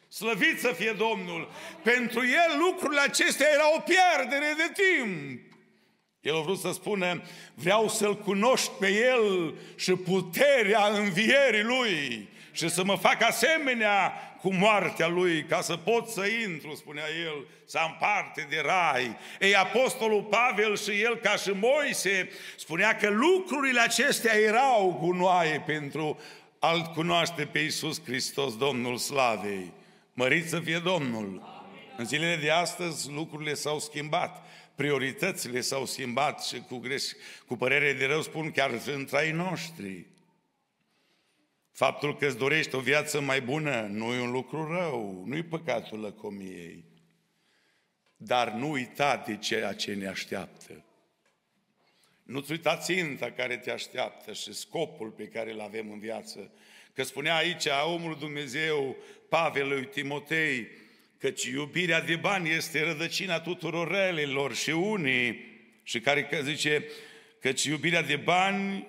Slăvit 0.09 0.59
să 0.59 0.73
fie 0.77 0.91
Domnul! 0.91 1.51
Pentru 1.83 2.25
el 2.25 2.57
lucrurile 2.57 3.01
acestea 3.01 3.47
erau 3.53 3.73
o 3.75 3.79
pierdere 3.79 4.55
de 4.57 4.71
timp. 4.83 5.46
El 6.27 6.35
a 6.35 6.41
vrut 6.41 6.59
să 6.59 6.71
spună, 6.71 7.21
vreau 7.53 7.87
să-L 7.87 8.17
cunoști 8.17 8.71
pe 8.79 8.87
El 8.87 9.53
și 9.75 9.91
puterea 9.91 10.87
învierii 10.87 11.63
Lui 11.63 12.27
și 12.51 12.69
să 12.69 12.83
mă 12.83 12.95
fac 12.95 13.21
asemenea 13.21 14.13
cu 14.41 14.53
moartea 14.53 15.07
Lui, 15.07 15.43
ca 15.43 15.61
să 15.61 15.75
pot 15.75 16.07
să 16.07 16.25
intru, 16.47 16.75
spunea 16.75 17.03
El, 17.25 17.45
să 17.65 17.77
am 17.77 17.97
parte 17.99 18.47
de 18.49 18.61
rai. 18.65 19.17
Ei, 19.39 19.55
Apostolul 19.55 20.23
Pavel 20.23 20.77
și 20.77 21.01
el, 21.01 21.15
ca 21.15 21.35
și 21.35 21.49
Moise, 21.49 22.29
spunea 22.57 22.95
că 22.95 23.09
lucrurile 23.09 23.79
acestea 23.79 24.35
erau 24.35 24.97
gunoaie 25.01 25.63
pentru 25.65 26.19
a-L 26.59 26.91
cunoaște 26.95 27.45
pe 27.45 27.59
Iisus 27.59 28.03
Hristos, 28.03 28.57
Domnul 28.57 28.97
Slavei. 28.97 29.71
Mărit 30.13 30.49
să 30.49 30.59
fie 30.59 30.77
Domnul! 30.77 31.41
Amin. 31.43 31.93
În 31.97 32.05
zilele 32.05 32.35
de 32.35 32.51
astăzi 32.51 33.11
lucrurile 33.11 33.53
s-au 33.53 33.79
schimbat 33.79 34.45
prioritățile 34.77 35.61
s-au 35.61 35.85
schimbat 35.85 36.43
și 36.43 36.59
cu, 36.59 36.77
greș, 36.77 37.03
cu 37.45 37.55
părere 37.55 37.93
de 37.93 38.05
rău 38.05 38.21
spun 38.21 38.51
chiar 38.51 38.81
între 38.85 39.17
ai 39.17 39.31
noștri. 39.31 40.05
Faptul 41.71 42.17
că 42.17 42.25
îți 42.25 42.37
dorești 42.37 42.75
o 42.75 42.79
viață 42.79 43.21
mai 43.21 43.41
bună 43.41 43.81
nu 43.81 44.13
e 44.13 44.19
un 44.19 44.31
lucru 44.31 44.67
rău, 44.73 45.23
nu 45.25 45.35
e 45.35 45.43
păcatul 45.43 45.99
lăcomiei. 45.99 46.83
Dar 48.17 48.51
nu 48.51 48.71
uita 48.71 49.23
de 49.27 49.37
ceea 49.37 49.73
ce 49.73 49.93
ne 49.93 50.07
așteaptă. 50.07 50.85
Nu-ți 52.23 52.51
uita 52.51 52.77
ținta 52.77 53.31
care 53.31 53.57
te 53.57 53.71
așteaptă 53.71 54.33
și 54.33 54.53
scopul 54.53 55.09
pe 55.09 55.27
care 55.27 55.51
îl 55.51 55.59
avem 55.59 55.91
în 55.91 55.99
viață. 55.99 56.51
Că 56.93 57.03
spunea 57.03 57.35
aici 57.35 57.67
omul 57.85 58.17
Dumnezeu, 58.19 58.95
Pavel 59.29 59.67
lui 59.67 59.85
Timotei, 59.85 60.67
căci 61.19 61.43
iubirea 61.43 62.01
de 62.01 62.15
bani 62.15 62.49
este 62.49 62.83
rădăcina 62.83 63.39
tuturor 63.39 63.91
relelor 63.91 64.55
și 64.55 64.69
unii, 64.69 65.45
și 65.83 65.99
care 65.99 66.23
că 66.23 66.41
zice, 66.43 66.85
căci 67.41 67.63
iubirea 67.63 68.01
de 68.01 68.15
bani 68.15 68.87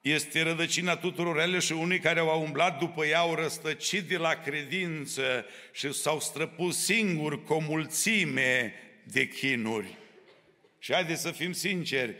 este 0.00 0.42
rădăcina 0.42 0.96
tuturor 0.96 1.36
relelor 1.36 1.62
și 1.62 1.72
unii 1.72 1.98
care 1.98 2.20
au 2.20 2.42
umblat 2.42 2.78
după 2.78 3.06
ea 3.06 3.18
au 3.18 3.34
răstăcit 3.34 4.08
de 4.08 4.16
la 4.16 4.34
credință 4.34 5.46
și 5.72 5.92
s-au 5.92 6.20
străpus 6.20 6.84
singuri 6.84 7.44
cu 7.44 7.52
o 7.52 7.58
mulțime 7.58 8.74
de 9.02 9.28
chinuri. 9.28 9.96
Și 10.78 10.92
haideți 10.92 11.22
să 11.22 11.30
fim 11.30 11.52
sinceri, 11.52 12.14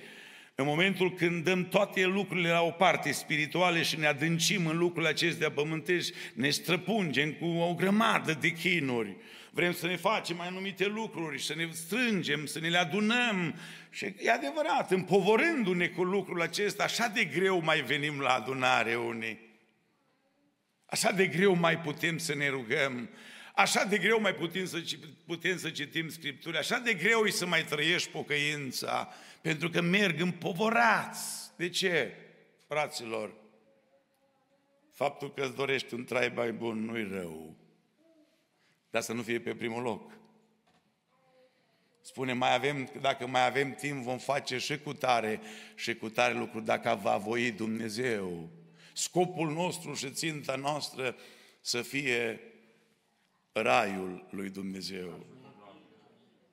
în 0.58 0.64
momentul 0.64 1.12
când 1.12 1.44
dăm 1.44 1.68
toate 1.68 2.04
lucrurile 2.04 2.48
la 2.48 2.62
o 2.62 2.70
parte 2.70 3.12
spirituale 3.12 3.82
și 3.82 3.98
ne 3.98 4.06
adâncim 4.06 4.66
în 4.66 4.78
lucrurile 4.78 5.10
acestea 5.10 5.50
pământești, 5.50 6.12
ne 6.34 6.50
străpungem 6.50 7.32
cu 7.32 7.44
o 7.44 7.74
grămadă 7.74 8.32
de 8.40 8.48
chinuri. 8.48 9.16
Vrem 9.50 9.72
să 9.72 9.86
ne 9.86 9.96
facem 9.96 10.36
mai 10.36 10.46
anumite 10.46 10.86
lucruri, 10.86 11.42
să 11.42 11.54
ne 11.54 11.68
strângem, 11.72 12.46
să 12.46 12.60
ne 12.60 12.68
le 12.68 12.78
adunăm. 12.78 13.54
Și 13.90 14.14
e 14.18 14.30
adevărat, 14.30 14.90
împovorându-ne 14.90 15.88
cu 15.88 16.02
lucrul 16.02 16.42
acesta, 16.42 16.82
așa 16.82 17.08
de 17.08 17.24
greu 17.24 17.62
mai 17.62 17.80
venim 17.80 18.20
la 18.20 18.34
adunare 18.34 18.94
unii. 18.94 19.38
Așa 20.86 21.12
de 21.12 21.26
greu 21.26 21.54
mai 21.54 21.78
putem 21.78 22.18
să 22.18 22.34
ne 22.34 22.48
rugăm, 22.48 23.08
așa 23.56 23.84
de 23.84 23.98
greu 23.98 24.20
mai 24.20 24.34
putem 24.34 24.66
să, 24.66 24.82
putem 25.26 25.58
să 25.58 25.70
citim 25.70 26.08
Scripturi, 26.08 26.56
așa 26.56 26.78
de 26.78 26.94
greu 26.94 27.24
e 27.24 27.30
să 27.30 27.46
mai 27.46 27.64
trăiești 27.64 28.10
pocăința, 28.10 29.08
pentru 29.40 29.70
că 29.70 29.80
merg 29.80 30.20
împovorați. 30.20 31.50
De 31.56 31.68
ce, 31.68 32.12
fraților? 32.66 33.34
Faptul 34.92 35.32
că 35.32 35.44
îți 35.44 35.54
dorești 35.54 35.94
un 35.94 36.04
trai 36.04 36.32
mai 36.34 36.52
bun 36.52 36.84
nu-i 36.84 37.08
rău, 37.10 37.56
dar 38.90 39.02
să 39.02 39.12
nu 39.12 39.22
fie 39.22 39.40
pe 39.40 39.54
primul 39.54 39.82
loc. 39.82 40.12
Spune, 42.00 42.32
mai 42.32 42.54
avem, 42.54 42.90
dacă 43.00 43.26
mai 43.26 43.46
avem 43.46 43.74
timp, 43.74 44.02
vom 44.02 44.18
face 44.18 44.58
și 44.58 44.78
cu 44.78 44.92
tare 44.92 45.40
și 45.74 45.94
cu 45.94 46.08
tare 46.08 46.34
lucruri, 46.34 46.64
dacă 46.64 46.98
va 47.02 47.16
voi 47.16 47.50
Dumnezeu. 47.50 48.50
Scopul 48.92 49.52
nostru 49.52 49.94
și 49.94 50.10
ținta 50.10 50.56
noastră 50.56 51.16
să 51.60 51.82
fie 51.82 52.40
raiul 53.60 54.26
lui 54.30 54.50
Dumnezeu. 54.50 55.26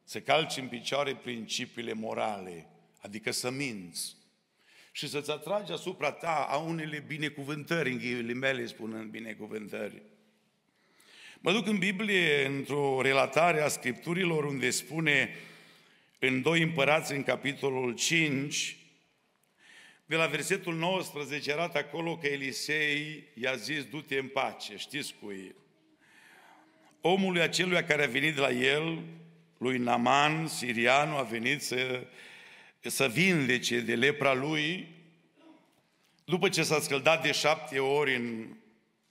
Să 0.03 0.21
calci 0.21 0.57
în 0.57 0.67
picioare 0.67 1.15
principiile 1.15 1.93
morale, 1.93 2.67
adică 3.01 3.31
să 3.31 3.49
minți 3.49 4.15
și 4.91 5.09
să-ți 5.09 5.31
atragi 5.31 5.71
asupra 5.71 6.11
ta 6.11 6.47
a 6.49 6.57
unele 6.57 7.03
binecuvântări, 7.07 7.91
în 7.91 7.97
ghilimele 7.97 8.65
spunând 8.65 9.09
binecuvântări. 9.09 10.01
Mă 11.39 11.51
duc 11.51 11.67
în 11.67 11.77
Biblie 11.77 12.45
într-o 12.45 13.01
relatare 13.01 13.61
a 13.61 13.67
Scripturilor 13.67 14.43
unde 14.43 14.69
spune 14.69 15.35
în 16.19 16.41
2 16.41 16.61
Împărați, 16.61 17.13
în 17.13 17.23
capitolul 17.23 17.95
5, 17.95 18.77
de 20.05 20.15
la 20.15 20.25
versetul 20.25 20.75
19 20.75 21.51
arată 21.51 21.77
acolo 21.77 22.17
că 22.17 22.27
Elisei 22.27 23.23
i-a 23.33 23.55
zis, 23.55 23.83
du-te 23.83 24.17
în 24.17 24.27
pace, 24.27 24.77
știți 24.77 25.15
cui? 25.21 25.55
Omului 27.05 27.41
acelui 27.41 27.83
care 27.83 28.03
a 28.03 28.07
venit 28.07 28.35
de 28.35 28.41
la 28.41 28.51
el, 28.51 29.01
lui 29.57 29.77
Naman, 29.77 30.47
sirianul, 30.47 31.17
a 31.17 31.21
venit 31.21 31.61
să, 31.61 32.03
să 32.81 33.07
vindece 33.07 33.79
de 33.79 33.95
lepra 33.95 34.33
lui, 34.33 34.87
după 36.25 36.49
ce 36.49 36.63
s-a 36.63 36.79
scăldat 36.79 37.21
de 37.21 37.31
șapte 37.31 37.79
ori 37.79 38.15
în 38.15 38.55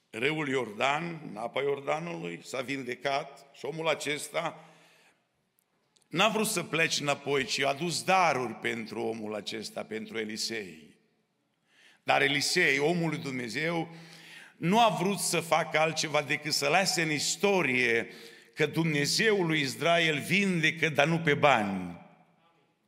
râul 0.09 0.47
Iordan, 0.47 1.21
în 1.29 1.37
apa 1.37 1.61
Iordanului, 1.61 2.39
s-a 2.43 2.61
vindecat 2.61 3.45
și 3.57 3.65
omul 3.65 3.87
acesta 3.87 4.69
n-a 6.07 6.27
vrut 6.27 6.47
să 6.47 6.63
plece 6.63 7.01
înapoi, 7.01 7.45
ci 7.45 7.59
a 7.59 7.67
adus 7.67 8.03
daruri 8.03 8.53
pentru 8.53 9.01
omul 9.01 9.35
acesta, 9.35 9.83
pentru 9.83 10.17
Elisei. 10.17 10.95
Dar 12.03 12.21
Elisei, 12.21 12.79
omul 12.79 13.09
lui 13.09 13.17
Dumnezeu, 13.17 13.95
nu 14.63 14.79
a 14.79 14.89
vrut 14.99 15.19
să 15.19 15.39
facă 15.39 15.79
altceva 15.79 16.21
decât 16.21 16.53
să 16.53 16.67
lase 16.67 17.01
în 17.01 17.11
istorie 17.11 18.07
că 18.53 18.65
Dumnezeul 18.65 19.45
lui 19.45 19.59
Israel 19.59 20.19
vindecă, 20.19 20.89
dar 20.89 21.07
nu 21.07 21.19
pe 21.19 21.33
bani. 21.33 22.01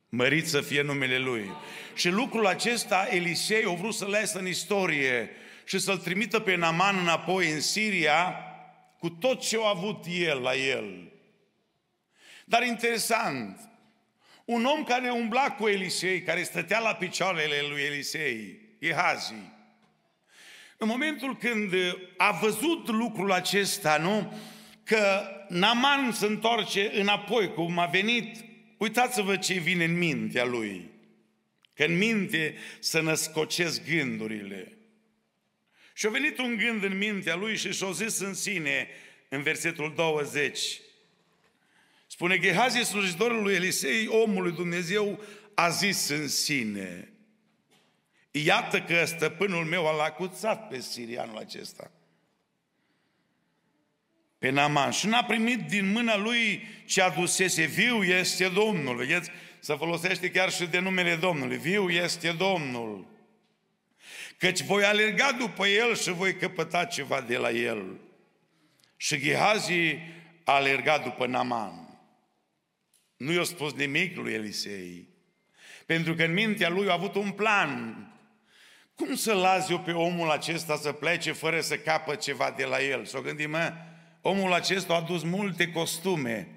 Mărit 0.08 0.48
să 0.48 0.60
fie 0.60 0.82
numele 0.82 1.18
Lui. 1.18 1.50
Și 1.94 2.08
lucrul 2.08 2.46
acesta 2.46 3.08
Elisei 3.10 3.64
a 3.66 3.70
vrut 3.70 3.94
să 3.94 4.06
lase 4.06 4.38
în 4.38 4.46
istorie 4.46 5.30
și 5.64 5.78
să-l 5.78 5.98
trimită 5.98 6.40
pe 6.40 6.54
Naman 6.54 6.98
înapoi 6.98 7.50
în 7.50 7.60
Siria 7.60 8.34
cu 8.98 9.10
tot 9.10 9.40
ce 9.40 9.56
a 9.62 9.68
avut 9.68 10.04
el 10.08 10.40
la 10.40 10.54
el. 10.54 11.12
Dar 12.44 12.62
interesant, 12.62 13.60
un 14.44 14.64
om 14.64 14.84
care 14.84 15.10
umbla 15.10 15.50
cu 15.50 15.68
Elisei, 15.68 16.22
care 16.22 16.42
stătea 16.42 16.78
la 16.78 16.94
picioarele 16.94 17.56
lui 17.68 17.82
Elisei, 17.82 18.60
Gehazi, 18.80 19.34
în 20.76 20.88
momentul 20.88 21.36
când 21.36 21.72
a 22.16 22.30
văzut 22.30 22.88
lucrul 22.88 23.32
acesta, 23.32 23.98
nu? 23.98 24.38
Că 24.84 25.22
Naman 25.48 26.12
se 26.12 26.26
întoarce 26.26 26.90
înapoi, 26.94 27.52
cum 27.52 27.78
a 27.78 27.86
venit, 27.86 28.44
uitați-vă 28.76 29.36
ce 29.36 29.54
vine 29.54 29.84
în 29.84 29.98
mintea 29.98 30.44
lui. 30.44 30.90
Că 31.74 31.84
în 31.84 31.96
minte 31.96 32.56
să 32.78 33.00
născocesc 33.00 33.84
gândurile. 33.88 34.76
Și 35.94 36.06
a 36.06 36.10
venit 36.10 36.38
un 36.38 36.56
gând 36.56 36.82
în 36.82 36.98
mintea 36.98 37.36
lui 37.36 37.56
și 37.56 37.72
și-a 37.72 37.90
zis 37.90 38.18
în 38.18 38.34
sine, 38.34 38.88
în 39.28 39.42
versetul 39.42 39.92
20, 39.96 40.80
spune 42.06 42.38
Gehazi, 42.38 42.78
slujitorul 42.78 43.42
lui 43.42 43.54
Elisei, 43.54 44.06
omul 44.06 44.42
lui 44.42 44.52
Dumnezeu, 44.52 45.20
a 45.54 45.68
zis 45.68 46.08
în 46.08 46.28
sine, 46.28 47.15
iată 48.44 48.80
că 48.80 49.04
stăpânul 49.04 49.64
meu 49.64 49.88
a 49.88 49.96
lacuțat 49.96 50.68
pe 50.68 50.80
sirianul 50.80 51.36
acesta. 51.36 51.90
pe 54.38 54.50
Naman 54.50 54.90
și 54.90 55.06
n-a 55.06 55.24
primit 55.24 55.60
din 55.60 55.92
mâna 55.92 56.16
lui 56.16 56.62
ce 56.84 57.02
adusese. 57.02 57.64
Viu 57.64 58.02
este 58.02 58.48
Domnul. 58.48 58.96
Vedeți? 58.96 59.30
Să 59.58 59.74
folosește 59.74 60.30
chiar 60.30 60.50
și 60.50 60.66
de 60.66 60.78
numele 60.78 61.16
Domnului. 61.16 61.56
Viu 61.56 61.88
este 61.88 62.32
Domnul. 62.32 63.06
Căci 64.38 64.62
voi 64.62 64.84
alerga 64.84 65.32
după 65.32 65.66
el 65.66 65.96
și 65.96 66.10
voi 66.10 66.36
căpăta 66.36 66.84
ceva 66.84 67.20
de 67.20 67.36
la 67.36 67.50
el. 67.50 68.00
Și 68.96 69.18
Gehazi 69.18 69.98
a 70.44 70.52
alergat 70.52 71.02
după 71.02 71.26
Naman. 71.26 72.00
Nu 73.16 73.32
i-a 73.32 73.42
spus 73.42 73.72
nimic 73.72 74.16
lui 74.16 74.32
Elisei. 74.32 75.08
Pentru 75.86 76.14
că 76.14 76.24
în 76.24 76.32
mintea 76.32 76.68
lui 76.68 76.88
a 76.88 76.92
avut 76.92 77.14
un 77.14 77.30
plan. 77.30 78.00
Cum 78.96 79.14
să 79.14 79.32
las 79.32 79.68
eu 79.68 79.80
pe 79.80 79.92
omul 79.92 80.30
acesta 80.30 80.76
să 80.76 80.92
plece 80.92 81.32
fără 81.32 81.60
să 81.60 81.76
capă 81.76 82.14
ceva 82.14 82.54
de 82.56 82.64
la 82.64 82.82
el? 82.82 83.04
S-o 83.04 83.20
gândit, 83.20 83.48
mă, 83.48 83.72
omul 84.20 84.52
acesta 84.52 84.92
a 84.92 84.96
adus 84.96 85.22
multe 85.22 85.70
costume, 85.70 86.48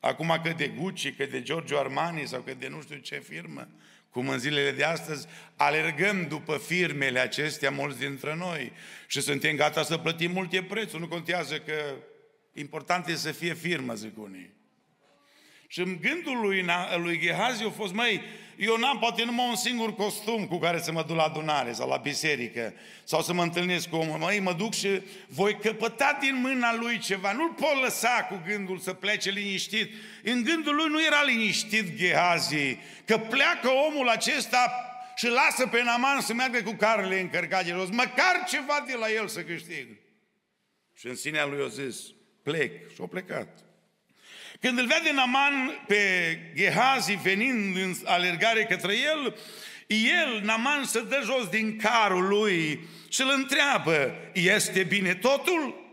acum 0.00 0.40
că 0.42 0.52
de 0.56 0.68
Gucci, 0.68 1.16
că 1.16 1.26
de 1.26 1.42
Giorgio 1.42 1.78
Armani 1.78 2.26
sau 2.26 2.40
că 2.40 2.54
de 2.58 2.68
nu 2.68 2.80
știu 2.82 2.96
ce 2.96 3.18
firmă, 3.28 3.68
cum 4.10 4.28
în 4.28 4.38
zilele 4.38 4.70
de 4.70 4.84
astăzi 4.84 5.26
alergăm 5.56 6.26
după 6.28 6.56
firmele 6.56 7.18
acestea 7.18 7.70
mulți 7.70 7.98
dintre 7.98 8.34
noi 8.34 8.72
și 9.06 9.20
suntem 9.20 9.56
gata 9.56 9.82
să 9.82 9.98
plătim 9.98 10.30
multe 10.30 10.62
prețuri, 10.62 11.02
nu 11.02 11.08
contează 11.08 11.58
că 11.58 11.94
important 12.52 13.06
e 13.06 13.14
să 13.14 13.32
fie 13.32 13.54
firmă, 13.54 13.94
zic 13.94 14.18
unii. 14.18 14.57
Și 15.70 15.80
în 15.80 15.98
gândul 16.00 16.40
lui, 16.40 16.64
lui 16.96 17.18
Gehazi 17.18 17.64
a 17.64 17.70
fost, 17.70 17.92
mai 17.92 18.22
eu 18.56 18.76
n-am 18.76 18.98
poate 18.98 19.24
numai 19.24 19.48
un 19.48 19.56
singur 19.56 19.94
costum 19.94 20.46
cu 20.46 20.58
care 20.58 20.80
să 20.80 20.92
mă 20.92 21.02
duc 21.02 21.16
la 21.16 21.22
adunare 21.22 21.72
sau 21.72 21.88
la 21.88 21.96
biserică 21.96 22.74
sau 23.04 23.22
să 23.22 23.32
mă 23.32 23.42
întâlnesc 23.42 23.88
cu 23.88 23.96
omul. 23.96 24.18
Măi, 24.18 24.40
mă 24.40 24.52
duc 24.52 24.74
și 24.74 25.02
voi 25.26 25.58
căpăta 25.58 26.18
din 26.20 26.40
mâna 26.40 26.74
lui 26.74 26.98
ceva. 26.98 27.32
Nu-l 27.32 27.52
pot 27.52 27.82
lăsa 27.82 28.26
cu 28.30 28.42
gândul 28.46 28.78
să 28.78 28.92
plece 28.92 29.30
liniștit. 29.30 29.92
În 30.22 30.42
gândul 30.42 30.74
lui 30.74 30.88
nu 30.88 31.04
era 31.04 31.22
liniștit 31.22 31.96
Gehazi, 31.96 32.78
că 33.04 33.18
pleacă 33.18 33.68
omul 33.68 34.08
acesta 34.08 34.72
și 35.16 35.28
lasă 35.28 35.66
pe 35.66 35.82
Naman 35.82 36.20
să 36.20 36.34
meargă 36.34 36.62
cu 36.62 36.72
carele 36.72 37.20
încărcate 37.20 37.64
de 37.64 37.70
jos. 37.70 37.88
Măcar 37.88 38.44
ceva 38.46 38.84
de 38.86 38.94
la 38.94 39.10
el 39.10 39.28
să 39.28 39.42
câștig. 39.42 39.88
Și 40.94 41.06
în 41.06 41.16
sinea 41.16 41.46
lui 41.46 41.64
a 41.64 41.68
zis, 41.68 41.96
plec. 42.42 42.92
Și 42.94 43.00
a 43.02 43.06
plecat. 43.06 43.67
Când 44.60 44.78
îl 44.78 44.86
vede 44.86 45.12
Naman 45.12 45.84
pe 45.86 46.02
Gehazi 46.54 47.14
venind 47.14 47.76
în 47.76 47.94
alergare 48.04 48.64
către 48.64 48.94
el, 48.98 49.36
el, 49.86 50.40
Naman, 50.42 50.84
se 50.84 51.02
dă 51.02 51.20
jos 51.24 51.48
din 51.48 51.78
carul 51.78 52.28
lui 52.28 52.88
și 53.08 53.20
îl 53.20 53.30
întreabă, 53.30 54.14
este 54.32 54.82
bine 54.82 55.14
totul? 55.14 55.86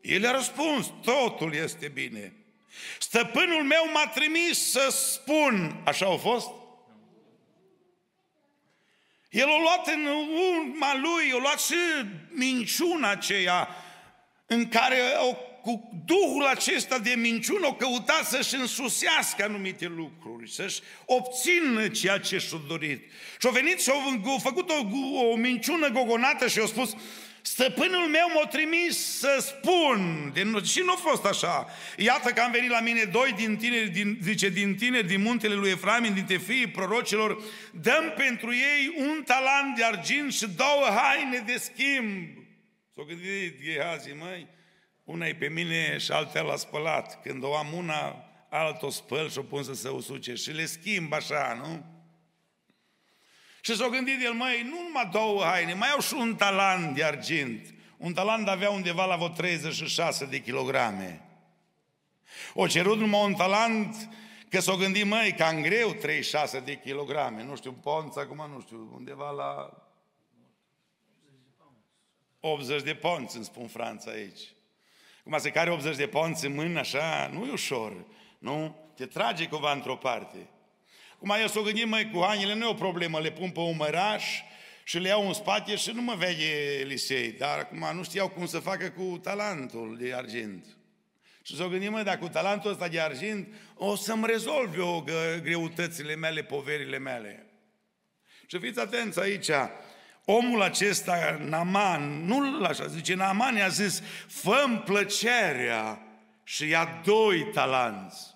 El 0.00 0.26
a 0.26 0.30
răspuns, 0.30 0.92
totul 1.04 1.54
este 1.54 1.88
bine. 1.88 2.32
Stăpânul 2.98 3.62
meu 3.62 3.90
m-a 3.92 4.06
trimis 4.06 4.70
să 4.70 4.88
spun, 4.90 5.82
așa 5.84 6.06
a 6.06 6.16
fost? 6.16 6.48
El 9.30 9.48
a 9.48 9.60
luat 9.60 9.86
în 9.86 10.06
urma 10.06 10.94
lui, 10.96 11.32
a 11.32 11.36
luat 11.38 11.60
și 11.60 11.74
minciuna 12.28 13.10
aceea 13.10 13.68
în 14.46 14.68
care 14.68 14.96
o 15.30 15.36
cu 15.64 16.02
Duhul 16.04 16.44
acesta 16.44 16.98
de 16.98 17.14
minciună, 17.16 17.66
o 17.66 17.74
căuta 17.74 18.20
să-și 18.24 18.54
însusească 18.54 19.44
anumite 19.44 19.92
lucruri, 19.96 20.50
să-și 20.50 20.80
obțină 21.04 21.88
ceea 21.88 22.18
ce 22.18 22.38
și-a 22.38 22.60
dorit. 22.68 23.10
Și-a 23.40 23.50
venit 23.50 23.80
și 23.80 23.90
a 23.90 24.38
făcut 24.38 24.70
o, 24.70 24.74
o 25.30 25.36
minciună 25.36 25.88
gogonată 25.88 26.48
și 26.48 26.58
a 26.58 26.66
spus, 26.66 26.96
Stăpânul 27.46 28.08
meu 28.08 28.26
m-a 28.34 28.46
trimis 28.46 29.18
să 29.18 29.38
spun, 29.40 30.30
de, 30.34 30.62
și 30.64 30.80
nu 30.84 30.92
a 30.92 30.96
fost 30.96 31.24
așa. 31.24 31.68
Iată 31.96 32.30
că 32.30 32.40
am 32.40 32.50
venit 32.50 32.70
la 32.70 32.80
mine 32.80 33.04
doi 33.04 33.32
din 33.36 33.56
tineri, 33.56 33.88
din, 33.88 34.18
zice, 34.22 34.48
din 34.48 34.74
tineri 34.76 35.06
din 35.06 35.22
muntele 35.22 35.54
lui 35.54 35.70
Efraim, 35.70 36.14
dintre 36.14 36.36
fiii 36.36 36.66
prorocilor, 36.66 37.42
dăm 37.72 38.12
pentru 38.16 38.52
ei 38.52 38.94
un 38.96 39.22
talant 39.24 39.76
de 39.76 39.84
argint 39.84 40.32
și 40.32 40.46
două 40.56 40.86
haine 40.96 41.42
de 41.46 41.56
schimb. 41.56 42.28
S-au 42.94 43.04
gândit 43.04 43.62
Gehazi, 43.62 44.12
măi, 44.12 44.46
una 45.04 45.26
e 45.26 45.34
pe 45.34 45.48
mine 45.48 45.98
și 45.98 46.12
alta 46.12 46.40
la 46.40 46.56
spălat. 46.56 47.22
Când 47.22 47.44
o 47.44 47.56
am 47.56 47.72
una, 47.72 48.24
altă 48.48 48.86
o 48.86 48.90
spăl 48.90 49.30
și 49.30 49.38
o 49.38 49.42
pun 49.42 49.62
să 49.62 49.74
se 49.74 49.88
usuce 49.88 50.34
și 50.34 50.50
le 50.50 50.64
schimb 50.64 51.12
așa, 51.12 51.54
nu? 51.54 51.84
Și 53.60 53.76
s-a 53.76 53.88
gândit 53.88 54.22
el, 54.22 54.32
măi, 54.32 54.62
nu 54.62 54.82
numai 54.82 55.08
două 55.12 55.42
haine, 55.42 55.74
mai 55.74 55.90
au 55.90 56.00
și 56.00 56.14
un 56.14 56.36
talant 56.36 56.94
de 56.94 57.04
argint. 57.04 57.74
Un 57.96 58.12
talant 58.12 58.48
avea 58.48 58.70
undeva 58.70 59.04
la 59.04 59.16
vreo 59.16 59.28
36 59.28 60.24
de 60.24 60.40
kilograme. 60.40 61.28
O 62.54 62.66
cerut 62.66 62.98
numai 62.98 63.24
un 63.24 63.34
talant 63.34 64.08
că 64.48 64.60
s-o 64.60 64.76
gândit, 64.76 65.04
măi, 65.04 65.34
cam 65.38 65.62
greu 65.62 65.92
36 65.92 66.60
de 66.60 66.78
kilograme. 66.78 67.42
Nu 67.42 67.56
știu, 67.56 67.72
ponț, 67.72 68.16
acum 68.16 68.50
nu 68.54 68.60
știu, 68.60 68.90
undeva 68.94 69.30
la 69.30 69.78
80 72.40 72.82
de 72.82 72.94
ponți, 72.94 73.36
îmi 73.36 73.44
spun 73.44 73.66
Franța 73.66 74.10
aici. 74.10 74.53
Cum 75.24 75.38
se 75.38 75.50
care 75.50 75.70
80 75.70 75.96
de 75.96 76.06
ponți 76.06 76.46
în 76.46 76.54
mână, 76.54 76.78
așa, 76.78 77.30
nu 77.32 77.46
e 77.46 77.50
ușor, 77.50 78.04
nu? 78.38 78.76
Te 78.96 79.06
trage 79.06 79.46
cumva 79.46 79.72
într-o 79.72 79.96
parte. 79.96 80.48
Cum 81.18 81.34
eu 81.40 81.46
s-o 81.46 81.62
gândim, 81.62 81.88
măi, 81.88 82.10
cu 82.10 82.22
hainele 82.24 82.54
nu 82.54 82.64
e 82.64 82.68
o 82.68 82.74
problemă, 82.74 83.20
le 83.20 83.30
pun 83.30 83.50
pe 83.50 83.60
un 83.60 83.76
măraș 83.76 84.24
și 84.84 84.98
le 84.98 85.08
iau 85.08 85.26
în 85.26 85.32
spate 85.32 85.76
și 85.76 85.90
nu 85.90 86.02
mă 86.02 86.14
vede 86.14 86.78
Elisei, 86.80 87.32
dar 87.32 87.58
acum 87.58 87.96
nu 87.96 88.04
știau 88.04 88.28
cum 88.28 88.46
să 88.46 88.58
facă 88.58 88.90
cu 88.90 89.18
talentul 89.22 89.96
de 90.00 90.14
argint. 90.14 90.66
Și 91.42 91.56
s-o 91.56 91.68
gândim, 91.68 91.92
mă, 91.92 92.02
dacă 92.02 92.18
cu 92.18 92.28
talentul 92.28 92.70
ăsta 92.70 92.88
de 92.88 93.00
argint 93.00 93.54
o 93.74 93.96
să-mi 93.96 94.26
rezolv 94.26 94.78
eu 94.78 95.04
greutățile 95.42 96.14
mele, 96.14 96.42
poverile 96.42 96.98
mele. 96.98 97.46
Și 98.46 98.58
fiți 98.58 98.80
atenți 98.80 99.20
aici, 99.20 99.50
omul 100.24 100.62
acesta, 100.62 101.38
Naman, 101.48 102.24
nu-l 102.24 102.64
așa, 102.64 102.86
zice, 102.86 103.14
Naman 103.14 103.56
i-a 103.56 103.68
zis, 103.68 104.02
fă 104.28 104.82
plăcerea 104.84 105.98
și 106.44 106.68
ia 106.68 107.00
doi 107.04 107.44
talanți. 107.52 108.34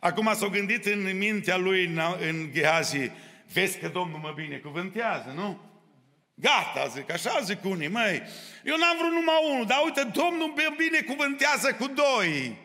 Acum 0.00 0.34
s-a 0.34 0.46
gândit 0.46 0.84
în 0.84 1.18
mintea 1.18 1.56
lui, 1.56 1.84
în 2.28 2.50
Gehazi, 2.52 3.10
vezi 3.52 3.78
că 3.78 3.88
Domnul 3.88 4.18
mă 4.18 4.32
binecuvântează, 4.34 5.32
nu? 5.34 5.60
Gata, 6.34 6.86
zic, 6.86 7.12
așa 7.12 7.40
zic 7.40 7.64
unii, 7.64 7.88
măi, 7.88 8.22
eu 8.64 8.76
n-am 8.76 8.96
vrut 8.98 9.12
numai 9.12 9.50
unul, 9.50 9.66
dar 9.66 9.80
uite, 9.84 10.02
Domnul 10.02 10.46
mă 10.46 10.74
binecuvântează 10.76 11.72
cu 11.72 11.86
doi. 11.86 12.56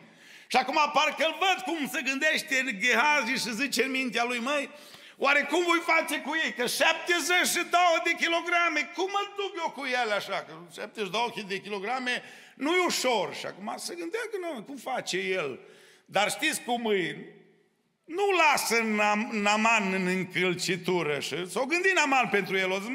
Și 0.46 0.56
acum 0.56 0.78
parcă 0.92 1.24
îl 1.24 1.36
văd 1.38 1.64
cum 1.64 1.88
se 1.92 2.02
gândește 2.02 2.60
în 2.60 2.78
Gehazi 2.80 3.32
și 3.32 3.54
zice 3.54 3.84
în 3.84 3.90
mintea 3.90 4.24
lui, 4.24 4.38
măi, 4.38 4.70
Oare 5.24 5.42
cum 5.50 5.64
voi 5.64 5.82
face 5.94 6.20
cu 6.20 6.32
ei? 6.44 6.52
Că 6.52 6.66
72 6.66 7.80
de 8.04 8.12
kilograme, 8.22 8.90
cum 8.96 9.08
mă 9.12 9.22
duc 9.36 9.52
eu 9.64 9.70
cu 9.70 9.84
ele 9.84 10.12
așa? 10.12 10.44
Că 10.46 10.52
72 10.74 11.44
de 11.48 11.60
kilograme 11.60 12.22
nu 12.54 12.70
e 12.74 12.84
ușor. 12.86 13.34
Și 13.34 13.46
acum 13.46 13.74
se 13.76 13.94
gândea 13.94 14.20
că 14.30 14.36
nu, 14.40 14.62
cum 14.62 14.76
face 14.76 15.18
el? 15.18 15.60
Dar 16.04 16.30
știți 16.30 16.62
cum 16.62 16.90
e? 16.90 17.16
Nu 18.04 18.22
lasă 18.30 18.74
Naman 19.32 19.92
în 19.92 20.06
încălcitură. 20.06 21.20
Și 21.20 21.50
s-o 21.50 21.64
gândit 21.64 21.94
Naman 21.94 22.28
pentru 22.28 22.56
el, 22.56 22.70
o 22.70 22.80
zi, 22.80 22.90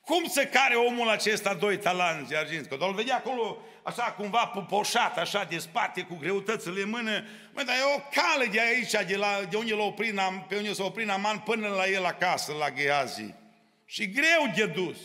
cum 0.00 0.24
se 0.26 0.48
care 0.48 0.74
omul 0.74 1.08
acesta 1.08 1.54
doi 1.54 1.78
talanți 1.78 2.28
de 2.28 2.36
argint? 2.36 2.66
Că 2.66 2.76
doar 2.76 2.90
vedea 2.90 3.16
acolo 3.16 3.62
așa 3.86 4.02
cumva 4.02 4.46
pupoșat, 4.46 5.18
așa 5.18 5.46
de 5.50 5.58
spate, 5.58 6.02
cu 6.02 6.14
greutățile 6.14 6.82
în 6.82 6.88
mână. 6.88 7.24
Mă, 7.52 7.62
dar 7.62 7.74
e 7.74 7.94
o 7.96 8.00
cale 8.20 8.44
de 8.44 8.60
aici, 8.60 9.08
de, 9.08 9.16
la, 9.16 9.40
de 9.50 9.56
unde 9.56 9.74
l-a 9.74 9.82
oprit, 9.82 10.20
pe 10.48 10.56
unde 10.56 10.72
s-a 10.72 10.84
oprit 10.84 11.06
Naman 11.06 11.38
până 11.38 11.68
la 11.68 11.86
el 11.86 12.04
acasă, 12.04 12.52
la 12.58 12.70
Gheazi. 12.70 13.34
Și 13.84 14.10
greu 14.10 14.52
de 14.54 14.66
dus. 14.66 14.96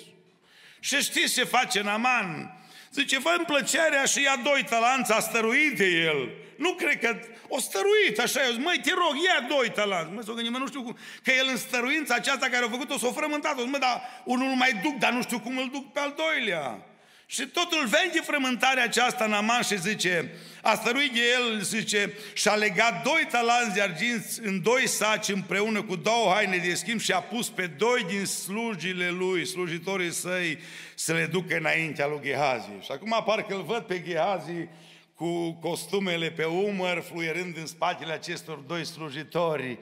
Și 0.80 1.02
știți 1.02 1.34
ce 1.34 1.44
face 1.44 1.82
Naman? 1.82 2.56
Zice, 2.92 3.20
fă 3.20 3.44
plăcerea 3.46 4.06
și 4.06 4.22
ia 4.22 4.36
doi 4.44 4.64
talanți, 4.70 5.14
a 5.14 5.20
stăruit 5.20 5.78
de 5.78 5.86
el. 5.86 6.30
Nu 6.58 6.74
cred 6.74 7.00
că 7.00 7.20
o 7.48 7.60
stăruit, 7.60 8.20
așa, 8.20 8.46
eu 8.46 8.52
zic, 8.52 8.64
măi, 8.64 8.80
te 8.84 8.94
rog, 8.94 9.16
ia 9.16 9.48
doi 9.56 9.72
talanți. 9.72 10.14
Mă, 10.14 10.22
s-o 10.22 10.34
gândim, 10.34 10.52
mă, 10.52 10.58
nu 10.58 10.68
știu 10.68 10.84
cum, 10.84 10.98
că 11.24 11.32
el 11.32 11.48
în 11.48 11.58
stăruința 11.58 12.16
aceasta 12.16 12.48
care 12.48 12.66
a 12.66 12.70
făcut-o, 12.70 12.98
s-o 12.98 13.12
frământat-o. 13.12 13.66
Mă, 13.66 13.78
dar 13.78 14.02
unul 14.26 14.56
mai 14.56 14.80
duc, 14.84 14.94
dar 14.94 15.12
nu 15.12 15.22
știu 15.22 15.40
cum 15.40 15.58
îl 15.58 15.70
duc 15.72 15.92
pe 15.92 16.00
al 16.00 16.14
doilea. 16.18 16.86
Și 17.34 17.46
totul 17.46 17.86
vede 17.86 18.22
frământarea 18.24 18.84
aceasta 18.84 19.24
în 19.24 19.34
Aman 19.34 19.62
și 19.62 19.80
zice, 19.80 20.32
a 20.62 20.76
stăruit 20.76 21.12
de 21.14 21.20
el, 21.20 21.62
zice, 21.62 22.14
și 22.34 22.48
a 22.48 22.54
legat 22.54 23.04
doi 23.04 23.28
talanți 23.30 23.74
de 23.74 23.82
argint 23.82 24.26
în 24.42 24.62
doi 24.62 24.88
saci 24.88 25.28
împreună 25.28 25.82
cu 25.82 25.96
două 25.96 26.32
haine 26.34 26.58
de 26.58 26.74
schimb 26.74 27.00
și 27.00 27.12
a 27.12 27.20
pus 27.20 27.50
pe 27.50 27.68
doi 27.68 28.06
din 28.08 28.26
slujile 28.26 29.10
lui, 29.10 29.46
slujitorii 29.46 30.14
săi, 30.14 30.60
să 30.96 31.14
le 31.14 31.26
ducă 31.26 31.56
înaintea 31.56 32.08
lui 32.08 32.20
Gehazi. 32.24 32.68
Și 32.82 32.92
acum 32.92 33.24
parcă 33.26 33.56
îl 33.56 33.64
văd 33.64 33.82
pe 33.82 34.02
Gehazi 34.02 34.68
cu 35.16 35.54
costumele 35.54 36.32
pe 36.32 36.46
umăr, 36.46 37.04
fluierând 37.12 37.58
în 37.58 37.66
spatele 37.66 38.14
acestor 38.14 38.58
doi 38.58 38.86
slujitori 38.86 39.78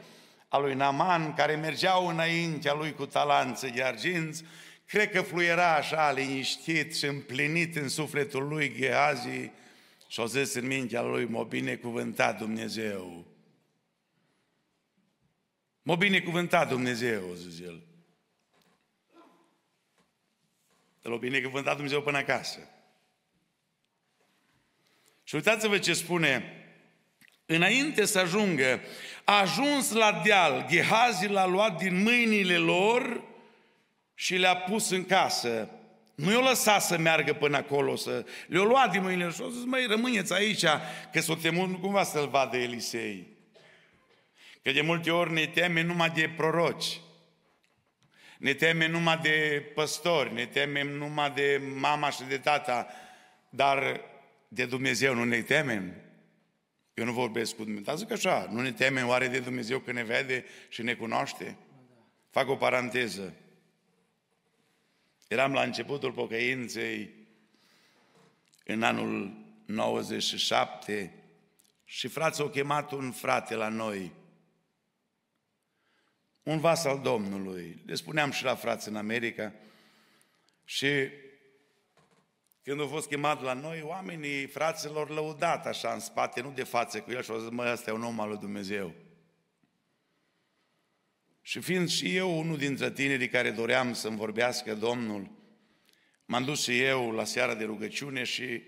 a 0.47 0.57
lui 0.57 0.73
Naman, 0.73 1.33
care 1.33 1.55
mergeau 1.55 2.07
înaintea 2.07 2.73
lui 2.73 2.93
cu 2.93 3.05
talanțe 3.05 3.67
de 3.67 3.83
argint, 3.83 4.43
cred 4.89 5.11
că 5.11 5.21
fluiera 5.21 5.75
așa 5.75 6.11
liniștit 6.11 6.95
și 6.95 7.05
împlinit 7.05 7.75
în 7.75 7.89
sufletul 7.89 8.47
lui 8.47 8.75
Gehazi, 8.75 9.51
Și-o 10.07 10.25
zis 10.25 10.53
în 10.53 10.67
mintea 10.67 11.01
lui, 11.01 11.25
m-a 11.25 11.43
binecuvântat 11.43 12.37
Dumnezeu. 12.37 13.25
M-a 15.81 15.95
binecuvântat 15.95 16.67
Dumnezeu, 16.67 17.33
zis 17.33 17.59
el. 17.59 17.81
L-a 21.01 21.15
binecuvântat 21.15 21.73
Dumnezeu 21.73 22.01
până 22.01 22.17
acasă. 22.17 22.59
Și 25.23 25.35
uitați-vă 25.35 25.77
ce 25.77 25.93
spune, 25.93 26.63
înainte 27.45 28.05
să 28.05 28.19
ajungă, 28.19 28.81
a 29.23 29.39
ajuns 29.39 29.91
la 29.91 30.21
deal, 30.25 30.65
Gehazi 30.69 31.27
l-a 31.27 31.45
luat 31.45 31.77
din 31.77 32.01
mâinile 32.01 32.57
lor 32.57 33.27
și 34.19 34.35
le-a 34.35 34.55
pus 34.57 34.89
în 34.89 35.05
casă. 35.05 35.69
Nu 36.15 36.31
i-o 36.31 36.41
lăsat 36.41 36.81
să 36.81 36.97
meargă 36.97 37.33
până 37.33 37.57
acolo, 37.57 37.95
să 37.95 38.25
le-o 38.47 38.63
luat 38.63 38.91
din 38.91 39.01
mâinile 39.01 39.29
și 39.29 39.41
a 39.41 39.49
zis, 39.49 39.63
măi, 39.63 39.85
rămâneți 39.85 40.33
aici, 40.33 40.65
că 41.11 41.19
s-o 41.19 41.35
temut 41.35 41.81
cumva 41.81 42.03
să-l 42.03 42.27
vadă 42.27 42.57
Elisei. 42.57 43.27
Că 44.61 44.71
de 44.71 44.81
multe 44.81 45.11
ori 45.11 45.33
ne 45.33 45.45
teme 45.45 45.81
numai 45.81 46.09
de 46.09 46.29
proroci, 46.35 46.99
ne 48.37 48.53
teme 48.53 48.87
numai 48.87 49.17
de 49.17 49.65
păstori, 49.75 50.33
ne 50.33 50.45
temem 50.45 50.87
numai 50.87 51.31
de 51.31 51.61
mama 51.75 52.09
și 52.09 52.23
de 52.23 52.37
tata, 52.37 52.87
dar 53.49 54.01
de 54.47 54.65
Dumnezeu 54.65 55.13
nu 55.13 55.23
ne 55.23 55.41
temem. 55.41 55.93
Eu 56.93 57.05
nu 57.05 57.11
vorbesc 57.11 57.55
cu 57.55 57.63
Dumnezeu, 57.63 57.83
dar 57.83 57.95
zic 57.95 58.11
așa, 58.11 58.47
nu 58.51 58.61
ne 58.61 58.71
temem 58.71 59.07
oare 59.07 59.27
de 59.27 59.39
Dumnezeu 59.39 59.79
că 59.79 59.91
ne 59.91 60.03
vede 60.03 60.45
și 60.69 60.81
ne 60.81 60.93
cunoaște? 60.93 61.57
Fac 62.29 62.49
o 62.49 62.55
paranteză. 62.55 63.33
Eram 65.29 65.53
la 65.53 65.61
începutul 65.61 66.11
pocăinței, 66.11 67.09
în 68.65 68.83
anul 68.83 69.33
97, 69.65 71.13
și 71.85 72.07
frații 72.07 72.43
au 72.43 72.49
chemat 72.49 72.91
un 72.91 73.11
frate 73.11 73.55
la 73.55 73.67
noi, 73.67 74.11
un 76.43 76.59
vas 76.59 76.85
al 76.85 76.99
Domnului. 76.99 77.81
Le 77.85 77.95
spuneam 77.95 78.31
și 78.31 78.43
la 78.43 78.55
frați 78.55 78.87
în 78.87 78.95
America. 78.95 79.53
Și 80.65 81.09
când 82.63 82.81
a 82.81 82.85
fost 82.85 83.07
chemat 83.07 83.41
la 83.41 83.53
noi, 83.53 83.81
oamenii, 83.81 84.45
fraților, 84.45 85.09
lăudat 85.09 85.65
așa 85.65 85.93
în 85.93 85.99
spate, 85.99 86.41
nu 86.41 86.51
de 86.51 86.63
față 86.63 87.01
cu 87.01 87.11
el 87.11 87.23
și 87.23 87.31
au 87.31 87.39
zis, 87.39 87.49
măi, 87.49 87.71
ăsta 87.71 87.89
e 87.89 87.93
un 87.93 88.03
om 88.03 88.19
al 88.19 88.27
lui 88.27 88.37
Dumnezeu. 88.37 88.93
Și 91.41 91.59
fiind 91.59 91.89
și 91.89 92.15
eu 92.15 92.39
unul 92.39 92.57
dintre 92.57 92.91
tinerii 92.91 93.29
care 93.29 93.51
doream 93.51 93.93
să-mi 93.93 94.17
vorbească 94.17 94.75
Domnul, 94.75 95.31
m-am 96.25 96.43
dus 96.43 96.63
și 96.63 96.81
eu 96.81 97.11
la 97.11 97.23
seara 97.23 97.55
de 97.55 97.63
rugăciune 97.63 98.23
și 98.23 98.61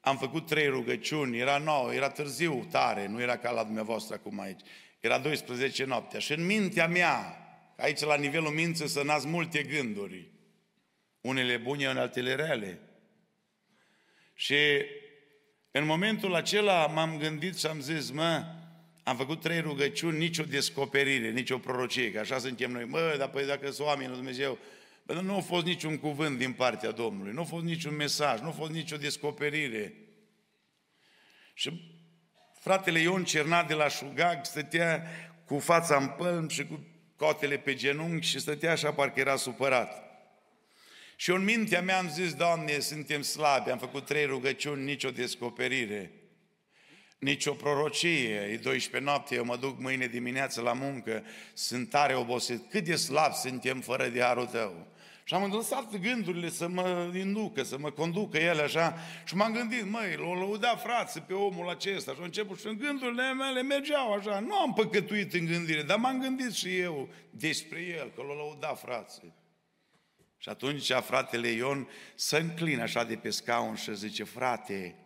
am 0.00 0.18
făcut 0.18 0.46
trei 0.46 0.66
rugăciuni, 0.66 1.38
era 1.38 1.58
nouă, 1.58 1.94
era 1.94 2.08
târziu, 2.08 2.66
tare, 2.70 3.06
nu 3.06 3.20
era 3.20 3.36
ca 3.36 3.50
la 3.50 3.64
dumneavoastră 3.64 4.14
acum 4.14 4.40
aici. 4.40 4.60
Era 5.00 5.18
12 5.18 5.84
noaptea 5.84 6.18
și 6.18 6.32
în 6.32 6.46
mintea 6.46 6.86
mea, 6.88 7.38
aici 7.76 8.00
la 8.00 8.16
nivelul 8.16 8.50
minții 8.50 8.88
să 8.88 9.02
nasc 9.02 9.26
multe 9.26 9.62
gânduri, 9.62 10.30
unele 11.20 11.56
bune, 11.56 11.86
altele 11.86 12.34
rele. 12.34 12.80
Și 14.34 14.56
în 15.70 15.84
momentul 15.84 16.34
acela 16.34 16.86
m-am 16.86 17.18
gândit 17.18 17.58
și 17.58 17.66
am 17.66 17.80
zis, 17.80 18.10
mă, 18.10 18.44
am 19.04 19.16
făcut 19.16 19.40
trei 19.40 19.60
rugăciuni, 19.60 20.18
nicio 20.18 20.42
descoperire, 20.42 21.30
nicio 21.30 21.58
prorocie, 21.58 22.12
că 22.12 22.18
așa 22.18 22.38
suntem 22.38 22.70
noi. 22.70 22.84
Mă, 22.84 23.14
dar 23.18 23.28
păi 23.28 23.46
dacă 23.46 23.70
sunt 23.70 23.86
oameni 23.86 24.08
lui 24.08 24.16
Dumnezeu, 24.16 24.58
Bă, 25.06 25.12
nu 25.12 25.36
a 25.36 25.40
fost 25.40 25.64
niciun 25.64 25.98
cuvânt 25.98 26.38
din 26.38 26.52
partea 26.52 26.90
Domnului, 26.90 27.32
nu 27.32 27.40
a 27.40 27.44
fost 27.44 27.64
niciun 27.64 27.94
mesaj, 27.94 28.40
nu 28.40 28.48
a 28.48 28.50
fost 28.50 28.70
nicio 28.70 28.96
descoperire. 28.96 29.94
Și 31.54 32.00
fratele 32.60 32.98
Ion 32.98 33.24
Cernat 33.24 33.66
de 33.68 33.74
la 33.74 33.88
Șugag 33.88 34.44
stătea 34.44 35.06
cu 35.46 35.58
fața 35.58 35.96
în 35.96 36.08
pălm 36.08 36.48
și 36.48 36.66
cu 36.66 36.86
cotele 37.16 37.58
pe 37.58 37.74
genunchi 37.74 38.26
și 38.26 38.38
stătea 38.38 38.72
așa 38.72 38.92
parcă 38.92 39.20
era 39.20 39.36
supărat. 39.36 40.02
Și 41.16 41.30
în 41.30 41.44
mintea 41.44 41.82
mea 41.82 41.98
am 41.98 42.08
zis, 42.08 42.34
Doamne, 42.34 42.78
suntem 42.78 43.22
slabi, 43.22 43.70
am 43.70 43.78
făcut 43.78 44.04
trei 44.04 44.24
rugăciuni, 44.24 44.84
nicio 44.84 45.10
descoperire, 45.10 46.10
nicio 47.24 47.52
prorocie, 47.52 48.48
e 48.52 48.56
12 48.56 49.10
noapte, 49.10 49.34
eu 49.34 49.44
mă 49.44 49.56
duc 49.56 49.80
mâine 49.80 50.06
dimineață 50.06 50.60
la 50.60 50.72
muncă, 50.72 51.24
sunt 51.54 51.90
tare 51.90 52.14
obosit, 52.14 52.70
cât 52.70 52.84
de 52.84 52.96
slab 52.96 53.32
suntem 53.32 53.80
fără 53.80 54.06
de 54.08 54.20
harul 54.20 54.46
Tău. 54.46 54.86
Și 55.26 55.34
am 55.34 55.52
lăsat 55.52 55.96
gândurile 55.96 56.48
să 56.48 56.68
mă 56.68 57.12
inducă, 57.16 57.62
să 57.62 57.78
mă 57.78 57.90
conducă 57.90 58.36
ele 58.36 58.62
așa. 58.62 58.96
Și 59.24 59.36
m-am 59.36 59.52
gândit, 59.52 59.90
măi, 59.90 60.14
l-o 60.16 60.34
lăuda 60.34 60.76
frață 60.76 61.20
pe 61.20 61.32
omul 61.32 61.68
acesta. 61.68 62.12
Și 62.12 62.18
am 62.18 62.24
început 62.24 62.60
și 62.60 62.66
în 62.66 62.76
gândurile 62.76 63.32
mele 63.32 63.62
mergeau 63.62 64.12
așa, 64.12 64.40
nu 64.40 64.54
am 64.54 64.72
păcătuit 64.72 65.34
în 65.34 65.44
gândire, 65.44 65.82
dar 65.82 65.98
m-am 65.98 66.20
gândit 66.20 66.52
și 66.52 66.78
eu 66.78 67.08
despre 67.30 67.80
el, 67.80 68.12
că 68.14 68.22
l-o 68.22 68.34
lăuda 68.34 68.74
frață. 68.74 69.34
Și 70.38 70.48
atunci 70.48 70.92
fratele 70.92 71.48
Ion 71.48 71.88
să 72.14 72.36
înclină 72.36 72.82
așa 72.82 73.04
de 73.04 73.14
pe 73.14 73.30
scaun 73.30 73.74
și 73.74 73.96
zice, 73.96 74.24
frate, 74.24 75.03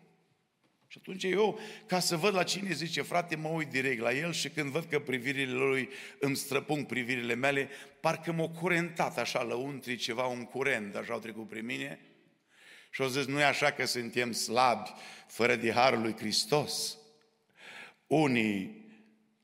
și 0.90 0.98
atunci 1.00 1.24
eu, 1.24 1.58
ca 1.86 2.00
să 2.00 2.16
văd 2.16 2.34
la 2.34 2.42
cine 2.42 2.72
zice, 2.72 3.02
frate, 3.02 3.36
mă 3.36 3.48
uit 3.48 3.68
direct 3.68 4.00
la 4.00 4.12
el 4.12 4.32
și 4.32 4.48
când 4.48 4.70
văd 4.70 4.84
că 4.84 4.98
privirile 4.98 5.52
lui 5.52 5.88
îmi 6.18 6.36
străpung 6.36 6.86
privirile 6.86 7.34
mele, 7.34 7.68
parcă 8.00 8.32
m-a 8.32 8.48
curentat 8.48 9.18
așa 9.18 9.42
lăuntri 9.42 9.96
ceva, 9.96 10.26
un 10.26 10.44
curent, 10.44 10.94
așa 10.94 11.12
au 11.12 11.18
trecut 11.18 11.48
prin 11.48 11.64
mine. 11.64 12.00
Și 12.90 13.02
au 13.02 13.08
zis, 13.08 13.26
nu 13.26 13.40
e 13.40 13.44
așa 13.44 13.70
că 13.70 13.86
suntem 13.86 14.32
slabi, 14.32 14.90
fără 15.26 15.56
de 15.56 15.72
harul 15.72 16.00
lui 16.00 16.16
Hristos. 16.16 16.98
Unii, 18.06 18.86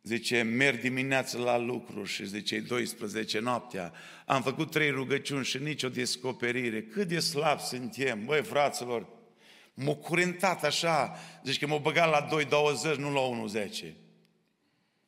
zice, 0.03 0.43
merg 0.43 0.81
dimineața 0.81 1.39
la 1.39 1.59
lucru 1.59 2.05
și 2.05 2.27
zice, 2.27 2.61
12 2.61 3.39
noaptea, 3.39 3.93
am 4.27 4.43
făcut 4.43 4.71
trei 4.71 4.91
rugăciuni 4.91 5.45
și 5.45 5.59
nicio 5.59 5.89
descoperire. 5.89 6.83
Cât 6.83 7.09
de 7.09 7.19
slab 7.19 7.61
suntem, 7.61 8.25
băi, 8.25 8.43
fraților, 8.43 9.14
M-a 9.75 9.95
curentat 9.95 10.65
așa, 10.65 11.19
zici 11.45 11.59
că 11.59 11.67
m-a 11.67 11.77
băgat 11.77 12.11
la 12.11 12.29
2,20, 12.93 12.97
nu 12.97 13.13
la 13.13 13.49
1,10. 13.87 13.93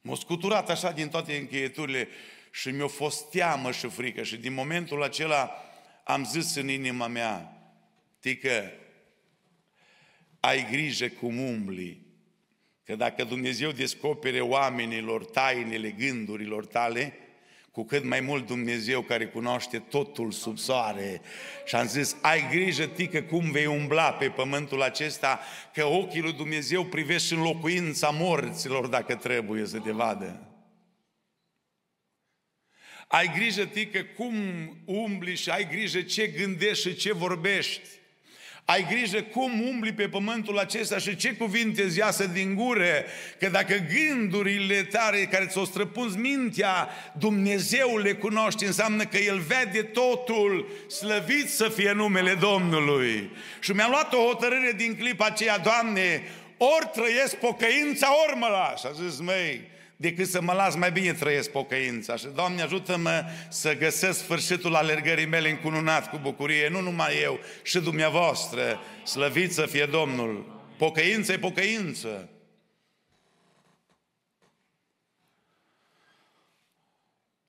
M-a 0.00 0.14
scuturat 0.14 0.70
așa 0.70 0.92
din 0.92 1.08
toate 1.08 1.36
încheieturile 1.36 2.08
și 2.50 2.68
mi-a 2.68 2.86
fost 2.86 3.30
teamă 3.30 3.70
și 3.70 3.88
frică 3.88 4.22
și 4.22 4.36
din 4.36 4.52
momentul 4.52 5.02
acela 5.02 5.50
am 6.04 6.24
zis 6.24 6.54
în 6.54 6.68
inima 6.68 7.06
mea, 7.06 7.60
tică, 8.20 8.72
ai 10.40 10.66
grijă 10.70 11.08
cum 11.08 11.38
umbli, 11.38 12.06
că 12.84 12.96
dacă 12.96 13.24
Dumnezeu 13.24 13.70
descopere 13.70 14.40
oamenilor 14.40 15.24
tainele 15.24 15.90
gândurilor 15.90 16.66
tale, 16.66 17.18
cu 17.76 17.84
cât 17.84 18.04
mai 18.04 18.20
mult 18.20 18.46
Dumnezeu 18.46 19.00
care 19.00 19.26
cunoaște 19.26 19.78
totul 19.78 20.30
sub 20.30 20.58
soare. 20.58 21.20
Și 21.64 21.74
am 21.74 21.86
zis, 21.86 22.16
ai 22.22 22.48
grijă, 22.50 22.86
tică, 22.86 23.22
cum 23.22 23.50
vei 23.50 23.66
umbla 23.66 24.12
pe 24.12 24.28
pământul 24.28 24.82
acesta, 24.82 25.40
că 25.74 25.84
ochii 25.84 26.20
lui 26.20 26.32
Dumnezeu 26.32 26.84
privește 26.84 27.34
în 27.34 27.42
locuința 27.42 28.08
morților 28.10 28.86
dacă 28.86 29.14
trebuie 29.14 29.66
să 29.66 29.78
te 29.78 29.90
vadă. 29.90 30.40
Ai 33.08 33.32
grijă, 33.34 33.64
tică, 33.64 34.02
cum 34.02 34.34
umbli 34.84 35.36
și 35.36 35.50
ai 35.50 35.68
grijă 35.68 36.00
ce 36.00 36.26
gândești 36.26 36.88
și 36.88 36.96
ce 36.96 37.12
vorbești. 37.12 37.88
Ai 38.68 38.86
grijă 38.90 39.22
cum 39.22 39.60
umbli 39.60 39.92
pe 39.92 40.08
pământul 40.08 40.58
acesta 40.58 40.98
și 40.98 41.16
ce 41.16 41.32
cuvinte 41.32 41.82
îți 41.82 41.98
iasă 41.98 42.26
din 42.26 42.54
gură, 42.54 43.04
că 43.38 43.48
dacă 43.48 43.74
gândurile 43.94 44.82
tare 44.82 45.28
care 45.30 45.46
ți-o 45.46 45.64
străpunz 45.64 46.16
mintea, 46.16 46.88
Dumnezeu 47.18 47.96
le 47.96 48.12
cunoaște, 48.12 48.66
înseamnă 48.66 49.04
că 49.04 49.16
El 49.16 49.38
vede 49.38 49.82
totul, 49.82 50.68
slăvit 50.88 51.50
să 51.50 51.68
fie 51.68 51.92
numele 51.92 52.34
Domnului. 52.34 53.30
Și 53.60 53.72
mi-am 53.72 53.90
luat 53.90 54.12
o 54.12 54.26
hotărâre 54.26 54.72
din 54.76 54.96
clipa 54.96 55.24
aceea, 55.24 55.58
Doamne, 55.58 56.22
ori 56.56 56.90
trăiesc 56.92 57.36
pocăința, 57.36 58.08
ori 58.26 58.38
mă 58.38 58.46
las. 58.46 58.80
Și 58.80 58.86
a 58.86 59.08
zis, 59.08 59.20
măi, 59.20 59.60
decât 59.96 60.26
să 60.26 60.40
mă 60.40 60.52
las, 60.52 60.74
mai 60.74 60.92
bine 60.92 61.12
trăiesc 61.12 61.50
pocăința. 61.50 62.16
Și, 62.16 62.26
Doamne, 62.34 62.62
ajută-mă 62.62 63.24
să 63.48 63.76
găsesc 63.76 64.18
sfârșitul 64.18 64.74
alergării 64.74 65.26
mele 65.26 65.50
încununat 65.50 66.10
cu 66.10 66.18
bucurie, 66.18 66.68
nu 66.68 66.80
numai 66.80 67.20
eu, 67.22 67.38
și 67.62 67.78
dumneavoastră, 67.78 68.80
slăvit 69.04 69.52
să 69.52 69.66
fie 69.66 69.86
Domnul. 69.86 70.60
Pocăință 70.76 71.32
e 71.32 71.38
pocăință. 71.38 72.30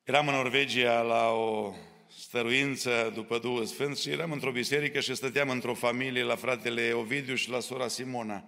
Eram 0.03 0.27
în 0.27 0.33
Norvegia 0.33 1.01
la 1.01 1.29
o 1.29 1.73
stăruință 2.19 3.11
după 3.13 3.37
două 3.37 3.63
sfânți 3.63 4.01
și 4.01 4.09
eram 4.09 4.31
într-o 4.31 4.51
biserică 4.51 4.99
și 4.99 5.15
stăteam 5.15 5.49
într-o 5.49 5.73
familie 5.73 6.23
la 6.23 6.35
fratele 6.35 6.91
Ovidiu 6.91 7.35
și 7.35 7.49
la 7.49 7.59
sora 7.59 7.87
Simona. 7.87 8.43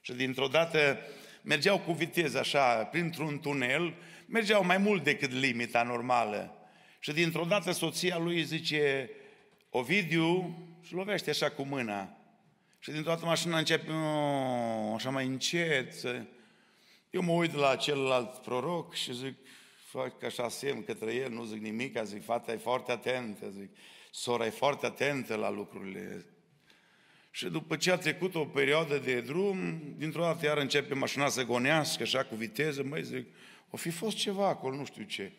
Și 0.00 0.12
dintr-o 0.12 0.46
dată 0.46 0.98
mergeau 1.42 1.78
cu 1.78 1.92
viteză 1.92 2.38
așa, 2.38 2.84
printr-un 2.84 3.40
tunel, 3.40 3.94
mergeau 4.26 4.64
mai 4.64 4.78
mult 4.78 5.04
decât 5.04 5.32
limita 5.32 5.82
normală. 5.82 6.54
Și 6.98 7.12
dintr-o 7.12 7.44
dată 7.44 7.72
soția 7.72 8.18
lui 8.18 8.42
zice, 8.42 9.10
Ovidiu, 9.70 10.58
și 10.82 10.94
lovește 10.94 11.30
așa 11.30 11.50
cu 11.50 11.62
mâna. 11.62 12.16
Și 12.78 12.90
dintr-o 12.90 13.10
dată 13.10 13.24
mașina 13.24 13.58
începe 13.58 13.92
așa 14.94 15.10
mai 15.10 15.26
încet. 15.26 15.94
Eu 17.10 17.22
mă 17.22 17.32
uit 17.32 17.54
la 17.54 17.76
celălalt 17.76 18.36
proroc 18.36 18.94
și 18.94 19.14
zic, 19.14 19.34
fac 19.84 20.22
așa 20.22 20.48
semn 20.48 20.84
către 20.84 21.14
el, 21.14 21.30
nu 21.30 21.44
zic 21.44 21.60
nimic, 21.60 22.04
zic, 22.04 22.24
fata 22.24 22.52
e 22.52 22.56
foarte 22.56 22.92
atentă, 22.92 23.48
zic, 23.48 23.76
sora 24.10 24.46
e 24.46 24.50
foarte 24.50 24.86
atentă 24.86 25.34
la 25.34 25.50
lucrurile. 25.50 26.24
Și 27.30 27.46
după 27.46 27.76
ce 27.76 27.90
a 27.90 27.96
trecut 27.96 28.34
o 28.34 28.44
perioadă 28.44 28.98
de 28.98 29.20
drum, 29.20 29.82
dintr-o 29.96 30.22
dată 30.22 30.46
iar 30.46 30.58
începe 30.58 30.94
mașina 30.94 31.28
să 31.28 31.44
gonească, 31.44 32.02
așa 32.02 32.24
cu 32.24 32.34
viteză, 32.34 32.82
mai 32.82 33.02
zic, 33.02 33.26
o 33.70 33.76
fi 33.76 33.90
fost 33.90 34.16
ceva 34.16 34.48
acolo, 34.48 34.76
nu 34.76 34.84
știu 34.84 35.02
ce. 35.02 35.32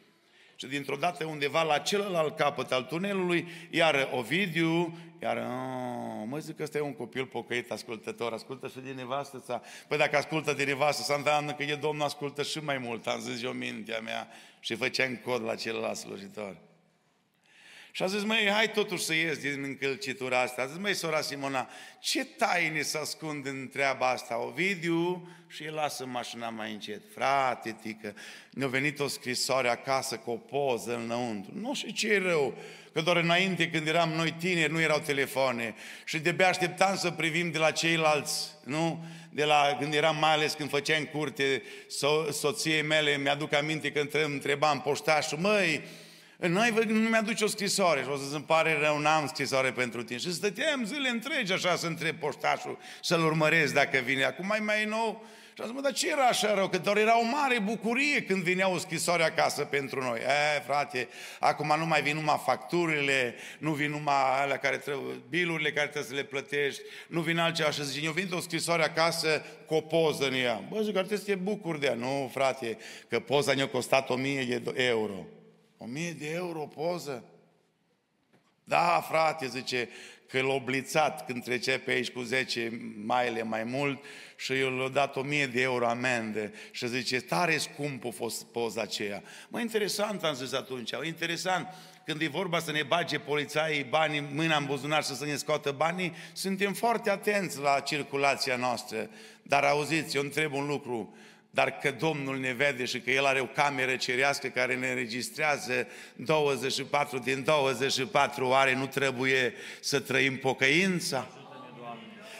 Și 0.55 0.67
dintr-o 0.67 0.95
dată 0.95 1.25
undeva 1.25 1.63
la 1.63 1.77
celălalt 1.77 2.35
capăt 2.35 2.71
al 2.71 2.83
tunelului, 2.83 3.47
iar 3.69 4.09
Ovidiu, 4.11 4.97
iar, 5.21 5.37
oh, 5.37 6.23
mă 6.25 6.37
zic 6.37 6.55
că 6.55 6.63
ăsta 6.63 6.77
e 6.77 6.81
un 6.81 6.93
copil 6.93 7.25
pocăit, 7.25 7.71
ascultător, 7.71 8.33
ascultă 8.33 8.67
și 8.67 8.79
din 8.79 8.95
nevastă 8.95 9.43
sa. 9.45 9.61
Păi 9.87 9.97
dacă 9.97 10.17
ascultă 10.17 10.53
din 10.53 10.65
nevastă 10.65 11.03
sa, 11.03 11.15
înseamnă 11.15 11.53
că 11.53 11.63
e 11.63 11.75
Domnul 11.75 12.05
ascultă 12.05 12.43
și 12.43 12.59
mai 12.59 12.77
mult, 12.77 13.07
am 13.07 13.19
zis 13.19 13.43
eu 13.43 13.51
mintea 13.51 13.99
mea 13.99 14.27
și 14.59 14.75
făceam 14.75 15.15
cod 15.15 15.43
la 15.43 15.55
celălalt 15.55 15.97
slujitor. 15.97 16.57
Și 17.91 18.03
a 18.03 18.05
zis, 18.05 18.23
măi, 18.23 18.49
hai 18.49 18.71
totuși 18.71 19.03
să 19.03 19.13
ies 19.13 19.37
din 19.37 19.63
încălcitura 19.63 20.41
asta. 20.41 20.61
A 20.61 20.65
zis, 20.65 20.77
măi, 20.77 20.93
sora 20.93 21.21
Simona, 21.21 21.69
ce 21.99 22.25
taine 22.25 22.81
să 22.81 22.97
ascund 22.97 23.45
în 23.45 23.69
treaba 23.71 24.09
asta? 24.09 24.37
Ovidiu 24.37 25.29
și 25.47 25.63
el 25.63 25.73
lasă 25.73 26.05
mașina 26.05 26.49
mai 26.49 26.71
încet. 26.71 27.01
Frate, 27.13 27.75
tică, 27.81 28.15
ne-a 28.49 28.67
venit 28.67 28.99
o 28.99 29.07
scrisoare 29.07 29.69
acasă 29.69 30.15
cu 30.15 30.31
o 30.31 30.35
poză 30.35 30.95
înăuntru. 30.95 31.51
Nu 31.55 31.73
știu 31.73 31.91
ce 31.91 32.07
e 32.07 32.17
rău, 32.17 32.57
că 32.93 33.01
doar 33.01 33.17
înainte, 33.17 33.69
când 33.69 33.87
eram 33.87 34.09
noi 34.09 34.35
tineri, 34.39 34.71
nu 34.71 34.81
erau 34.81 34.99
telefoane 34.99 35.75
și 36.05 36.19
de 36.19 36.43
așteptam 36.43 36.95
să 36.95 37.11
privim 37.11 37.51
de 37.51 37.57
la 37.57 37.71
ceilalți, 37.71 38.47
nu? 38.63 39.05
De 39.29 39.43
la, 39.43 39.77
când 39.79 39.93
eram, 39.93 40.17
mai 40.17 40.31
ales 40.31 40.53
când 40.53 40.69
făceam 40.69 41.03
curte, 41.03 41.63
so, 41.87 42.31
soției 42.31 42.81
mele, 42.81 43.17
mi-aduc 43.17 43.53
aminte 43.53 43.91
că 43.91 44.07
întrebam 44.25 44.81
poștașul, 44.81 45.37
măi, 45.37 45.81
noi 46.47 46.85
nu 46.87 47.09
mi-aduce 47.09 47.43
o 47.43 47.47
scrisoare 47.47 48.01
și 48.01 48.09
o 48.09 48.17
să-ți 48.17 48.33
îmi 48.33 48.43
pare 48.43 48.77
rău, 48.79 48.99
n-am 48.99 49.27
scrisoare 49.27 49.71
pentru 49.71 50.03
tine. 50.03 50.19
Și 50.19 50.33
stăteam 50.33 50.85
zile 50.85 51.09
întregi 51.09 51.53
așa 51.53 51.75
să 51.75 51.87
întreb 51.87 52.15
poștașul, 52.15 52.77
să-l 53.01 53.23
urmăresc 53.23 53.73
dacă 53.73 53.97
vine. 53.97 54.23
Acum 54.23 54.45
mai 54.45 54.59
mai 54.59 54.85
nou, 54.85 55.25
și 55.53 55.61
am 55.61 55.65
zis, 55.65 55.75
mă, 55.75 55.81
dar 55.81 55.93
ce 55.93 56.09
era 56.09 56.27
așa 56.27 56.53
rău? 56.53 56.69
Că 56.69 56.77
doar 56.77 56.97
era 56.97 57.19
o 57.19 57.23
mare 57.23 57.59
bucurie 57.59 58.23
când 58.23 58.43
vinea 58.43 58.69
o 58.69 58.77
scrisoare 58.77 59.23
acasă 59.23 59.63
pentru 59.63 60.01
noi. 60.01 60.19
E, 60.19 60.59
frate, 60.65 61.07
acum 61.39 61.73
nu 61.77 61.85
mai 61.85 62.01
vin 62.01 62.15
numai 62.15 62.41
facturile, 62.45 63.35
nu 63.57 63.71
vin 63.71 63.89
numai 63.89 64.41
alea 64.41 64.57
care 64.57 64.77
trebuie, 64.77 65.21
bilurile 65.29 65.71
care 65.71 65.87
trebuie 65.87 66.11
să 66.11 66.15
le 66.15 66.23
plătești, 66.23 66.81
nu 67.07 67.21
vin 67.21 67.37
altceva. 67.37 67.71
Și 67.71 67.85
zice, 67.85 68.05
eu 68.05 68.11
vin 68.11 68.29
o 68.33 68.39
scrisoare 68.39 68.83
acasă 68.83 69.45
cu 69.65 69.73
o 69.73 69.81
poză 69.81 70.27
în 70.27 70.33
ea. 70.33 70.63
Bă, 70.69 70.81
zic, 70.81 70.95
ar 70.95 71.05
trebui 71.05 71.25
să 71.25 71.31
te 71.31 71.35
bucuri 71.35 71.79
de 71.79 71.85
ea. 71.85 71.93
Nu, 71.93 72.29
frate, 72.33 72.77
că 73.07 73.19
poza 73.19 73.53
ne-a 73.53 73.67
costat 73.67 74.09
1000 74.09 74.43
de 74.43 74.73
euro. 74.75 75.25
O 75.83 75.85
mie 75.85 76.11
de 76.11 76.31
euro 76.31 76.59
poză? 76.59 77.23
Da, 78.63 79.05
frate, 79.09 79.47
zice, 79.47 79.89
că 80.27 80.41
l-a 80.41 80.53
oblițat 80.53 81.25
când 81.25 81.43
trece 81.43 81.79
pe 81.79 81.91
aici 81.91 82.09
cu 82.09 82.21
10 82.21 82.93
maile 83.05 83.43
mai 83.43 83.63
mult 83.63 84.03
și 84.35 84.53
eu 84.53 84.69
l-a 84.69 84.89
dat 84.89 85.15
o 85.15 85.21
mie 85.21 85.47
de 85.47 85.61
euro 85.61 85.87
amendă 85.87 86.51
și 86.71 86.87
zice, 86.87 87.19
tare 87.19 87.57
scump 87.57 88.05
a 88.05 88.09
fost 88.09 88.43
poza 88.43 88.81
aceea. 88.81 89.23
Mă, 89.49 89.59
interesant 89.59 90.23
am 90.23 90.33
zis 90.33 90.53
atunci, 90.53 90.91
interesant, 91.03 91.67
când 92.05 92.21
e 92.21 92.27
vorba 92.27 92.59
să 92.59 92.71
ne 92.71 92.83
bage 92.83 93.19
polițaii 93.19 93.83
banii, 93.83 94.27
mâna 94.33 94.57
în 94.57 94.65
buzunar 94.65 95.03
și 95.03 95.15
să 95.15 95.25
ne 95.25 95.35
scoată 95.35 95.71
banii, 95.71 96.13
suntem 96.33 96.73
foarte 96.73 97.09
atenți 97.09 97.59
la 97.59 97.79
circulația 97.79 98.55
noastră. 98.55 99.09
Dar 99.43 99.63
auziți, 99.63 100.15
eu 100.15 100.21
întreb 100.21 100.53
un 100.53 100.65
lucru, 100.65 101.15
dar 101.53 101.77
că 101.77 101.91
Domnul 101.91 102.39
ne 102.39 102.53
vede 102.53 102.85
și 102.85 102.99
că 102.99 103.11
El 103.11 103.25
are 103.25 103.39
o 103.39 103.45
cameră 103.45 103.95
cerească 103.95 104.47
care 104.47 104.75
ne 104.75 104.89
înregistrează 104.89 105.87
24 106.15 107.17
din 107.17 107.43
24, 107.43 108.47
oare 108.47 108.75
nu 108.75 108.87
trebuie 108.87 109.53
să 109.79 109.99
trăim 109.99 110.37
pocăința? 110.37 111.27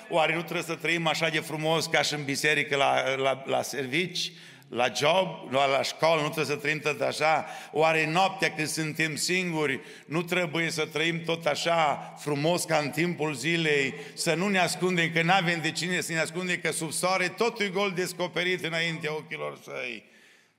Oare 0.10 0.36
nu 0.36 0.42
trebuie 0.42 0.64
să 0.64 0.76
trăim 0.76 1.08
așa 1.08 1.30
de 1.30 1.40
frumos 1.40 1.86
ca 1.86 2.02
și 2.02 2.14
în 2.14 2.24
biserică 2.24 2.76
la, 2.76 3.16
la, 3.16 3.44
la 3.46 3.62
servici? 3.62 4.32
La 4.74 4.92
job, 4.96 5.52
la 5.52 5.82
școală, 5.82 6.22
nu 6.22 6.30
trebuie 6.30 6.56
să 6.56 6.62
trăim 6.62 6.80
tot 6.80 7.02
așa. 7.02 7.46
Oare 7.72 8.12
noaptea 8.12 8.54
când 8.54 8.68
suntem 8.68 9.16
singuri, 9.16 9.80
nu 10.06 10.22
trebuie 10.22 10.70
să 10.70 10.86
trăim 10.86 11.24
tot 11.24 11.46
așa 11.46 12.14
frumos 12.20 12.64
ca 12.64 12.78
în 12.78 12.90
timpul 12.90 13.34
zilei, 13.34 13.94
să 14.14 14.34
nu 14.34 14.48
ne 14.48 14.60
ascundem, 14.60 15.12
că 15.12 15.22
nu 15.22 15.32
avem 15.32 15.62
de 15.62 15.72
cine 15.72 16.02
să 16.02 16.12
ne 16.12 16.20
ascundem, 16.20 16.60
că 16.62 16.72
sub 16.72 16.92
soare 16.92 17.28
totul 17.28 17.66
e 17.66 17.70
gol 17.70 17.92
descoperit 17.92 18.66
înaintea 18.66 19.14
ochilor 19.14 19.60
săi. 19.64 20.04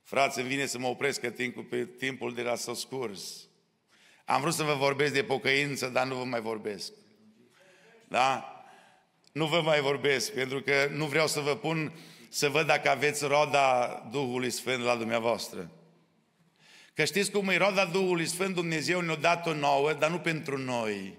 Frați, 0.03 0.38
îmi 0.38 0.48
vine 0.48 0.66
să 0.66 0.79
mă 0.79 0.87
opresc 0.87 1.20
că 1.20 1.31
timpul, 1.31 1.62
pe 1.62 1.88
timpul 1.98 2.35
de 2.35 2.42
la 2.42 2.55
s 2.55 2.68
scurs. 2.75 3.48
Am 4.25 4.40
vrut 4.40 4.55
să 4.55 4.62
vă 4.62 4.75
vorbesc 4.75 5.12
de 5.12 5.22
pocăință, 5.22 5.87
dar 5.87 6.07
nu 6.07 6.14
vă 6.14 6.25
mai 6.25 6.40
vorbesc. 6.40 6.92
Da? 8.09 8.57
Nu 9.33 9.46
vă 9.46 9.61
mai 9.61 9.81
vorbesc, 9.81 10.33
pentru 10.33 10.61
că 10.61 10.88
nu 10.90 11.07
vreau 11.07 11.27
să 11.27 11.40
vă 11.40 11.57
pun 11.57 11.92
să 12.35 12.49
văd 12.49 12.66
dacă 12.66 12.90
aveți 12.90 13.25
roda 13.25 14.03
Duhului 14.11 14.51
Sfânt 14.51 14.85
la 14.85 14.97
dumneavoastră. 14.97 15.71
Că 16.95 17.05
știți 17.05 17.31
cum 17.31 17.49
e 17.49 17.57
roda 17.57 17.85
Duhului 17.85 18.27
Sfânt, 18.27 18.55
Dumnezeu 18.55 19.01
ne-a 19.01 19.14
dat-o 19.14 19.55
nouă, 19.55 19.92
dar 19.92 20.11
nu 20.11 20.18
pentru 20.18 20.59
noi. 20.59 21.18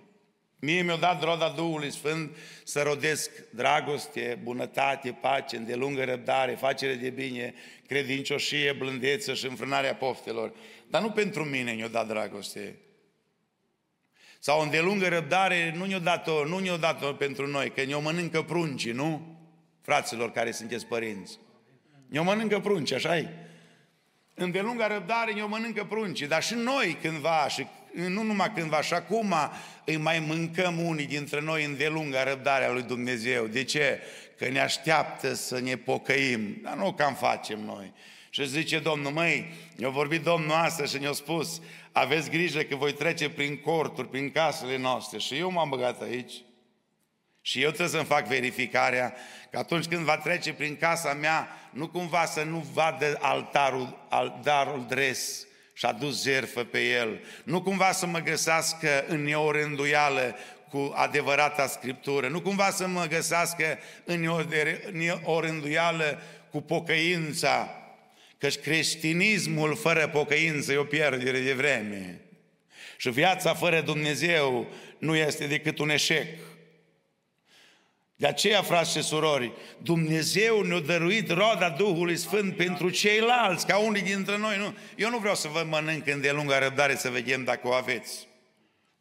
Mie 0.60 0.82
mi-a 0.82 0.96
dat 0.96 1.24
roda 1.24 1.50
Duhului 1.50 1.92
Sfânt 1.92 2.38
să 2.64 2.82
rodesc 2.82 3.30
dragoste, 3.50 4.40
bunătate, 4.44 5.18
pace, 5.22 5.58
îndelungă 5.58 6.04
răbdare, 6.04 6.56
facere 6.56 6.94
de 6.94 7.10
bine, 7.10 7.54
credincioșie, 7.88 8.72
blândeță 8.72 9.34
și 9.34 9.46
înfrânarea 9.46 9.96
poftelor. 9.96 10.54
Dar 10.88 11.02
nu 11.02 11.12
pentru 11.12 11.44
mine 11.44 11.74
ne-a 11.74 11.88
dat 11.88 12.08
dragoste. 12.08 12.78
Sau 14.40 14.62
îndelungă 14.62 15.08
răbdare 15.08 15.74
nu 15.78 15.86
ne-a 15.86 16.00
dat-o, 16.00 16.46
nu 16.46 16.60
ne-a 16.60 16.78
dat-o 16.78 17.14
pentru 17.14 17.48
noi, 17.48 17.72
că 17.72 17.84
ne-o 17.84 18.00
mănâncă 18.00 18.42
pruncii, 18.42 18.92
nu? 18.92 19.42
Fraților 19.84 20.32
care 20.32 20.52
sunteți 20.52 20.86
părinți. 20.86 21.40
Ne-o 22.08 22.24
mănâncă 22.24 22.60
prunci, 22.60 22.92
așa 22.92 23.18
-i? 23.18 23.28
Îndelunga 24.36 24.88
răbdare 24.88 25.34
ne-o 25.34 25.48
mănâncă 25.48 25.84
prunci, 25.84 26.22
dar 26.22 26.44
și 26.44 26.54
noi 26.54 26.98
cândva, 27.02 27.48
și 27.48 27.68
nu 27.94 28.24
numai 28.24 28.52
cândva, 28.54 28.82
și 28.82 28.94
acum 28.94 29.34
îi 29.86 29.98
mai 29.98 30.20
mâncăm 30.20 30.86
unii 30.86 31.06
dintre 31.06 31.42
noi 31.42 31.66
îndelunga 31.66 32.24
răbdarea 32.24 32.72
lui 32.72 32.82
Dumnezeu. 32.82 33.46
De 33.48 33.64
ce? 33.64 34.02
Că 34.38 34.50
ne 34.50 34.60
așteaptă 34.60 35.34
să 35.34 35.60
ne 35.60 35.76
pocăim, 35.76 36.58
dar 36.62 36.76
nu 36.76 36.94
cam 36.94 37.14
facem 37.14 37.60
noi. 37.66 37.94
Și 38.30 38.48
zice 38.48 38.80
Domnul, 38.80 39.12
măi, 39.12 39.54
ne-a 39.76 39.90
vorbit 39.90 40.24
Domnul 40.24 40.52
asta 40.52 40.86
și 40.86 40.98
ne-a 40.98 41.12
spus, 41.12 41.62
aveți 41.92 42.30
grijă 42.30 42.62
că 42.62 42.76
voi 42.76 42.94
trece 42.94 43.30
prin 43.30 43.58
corturi, 43.58 44.10
prin 44.10 44.32
casele 44.32 44.78
noastre. 44.78 45.18
Și 45.18 45.38
eu 45.38 45.52
m-am 45.52 45.70
băgat 45.70 46.02
aici. 46.02 46.34
Și 47.46 47.62
eu 47.62 47.68
trebuie 47.68 47.90
să-mi 47.90 48.06
fac 48.06 48.28
verificarea 48.28 49.14
că 49.52 49.58
atunci 49.58 49.86
când 49.86 50.04
va 50.04 50.18
trece 50.18 50.54
prin 50.54 50.76
casa 50.76 51.14
mea, 51.14 51.48
nu 51.70 51.88
cumva 51.88 52.26
să 52.26 52.44
nu 52.44 52.66
vadă 52.74 53.18
altarul, 53.22 54.06
altarul 54.10 54.86
dres 54.88 55.46
și 55.74 55.86
a 55.86 55.92
dus 55.92 56.24
jertfă 56.24 56.64
pe 56.64 56.80
el, 56.80 57.20
nu 57.44 57.62
cumva 57.62 57.92
să 57.92 58.06
mă 58.06 58.20
găsească 58.20 59.06
în 59.08 59.24
neorânduială 59.24 60.36
cu 60.70 60.94
adevărata 60.96 61.68
Scriptură, 61.68 62.28
nu 62.28 62.42
cumva 62.42 62.70
să 62.70 62.88
mă 62.88 63.06
găsească 63.06 63.80
în 64.04 64.30
orânduială 65.24 66.22
cu 66.52 66.62
pocăința, 66.62 67.70
căci 68.38 68.60
creștinismul 68.60 69.76
fără 69.76 70.08
pocăință 70.08 70.72
e 70.72 70.78
o 70.78 70.84
pierdere 70.84 71.40
de 71.40 71.54
vreme. 71.54 72.20
Și 72.98 73.10
viața 73.10 73.54
fără 73.54 73.82
Dumnezeu 73.82 74.68
nu 74.98 75.16
este 75.16 75.48
decât 75.48 75.80
un 75.80 75.90
eșec. 75.90 76.28
De 78.16 78.28
aceea, 78.28 78.62
frați 78.62 78.92
și 78.92 79.04
surori, 79.04 79.52
Dumnezeu 79.78 80.62
ne-a 80.62 80.80
dăruit 80.80 81.32
roada 81.32 81.70
Duhului 81.70 82.18
Sfânt 82.18 82.56
pentru 82.56 82.90
ceilalți, 82.90 83.66
ca 83.66 83.78
unii 83.78 84.02
dintre 84.02 84.38
noi. 84.38 84.58
Nu, 84.58 84.76
eu 84.96 85.10
nu 85.10 85.18
vreau 85.18 85.36
să 85.36 85.48
vă 85.48 85.66
mănânc 85.70 86.08
îndelungă 86.08 86.58
răbdare 86.58 86.96
să 86.96 87.10
vedem 87.10 87.44
dacă 87.44 87.68
o 87.68 87.72
aveți. 87.74 88.28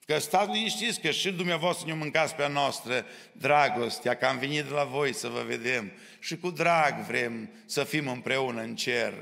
Că 0.07 0.19
stați 0.19 0.51
liniștiți 0.53 1.01
că 1.01 1.11
și 1.11 1.31
dumneavoastră 1.31 1.87
ne 1.87 1.95
mâncați 1.95 2.35
pe 2.35 2.43
a 2.43 2.49
noastră 2.49 3.05
dragostea, 3.33 4.15
că 4.15 4.27
am 4.27 4.39
venit 4.39 4.71
la 4.71 4.85
voi 4.85 5.15
să 5.15 5.29
vă 5.29 5.43
vedem 5.47 5.93
și 6.19 6.37
cu 6.37 6.51
drag 6.51 6.95
vrem 7.07 7.51
să 7.67 7.85
fim 7.85 8.09
împreună 8.09 8.61
în 8.61 8.75
cer. 8.75 9.13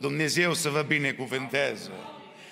Dumnezeu 0.00 0.54
să 0.54 0.68
vă 0.68 0.82
binecuvânteze. 0.82 1.90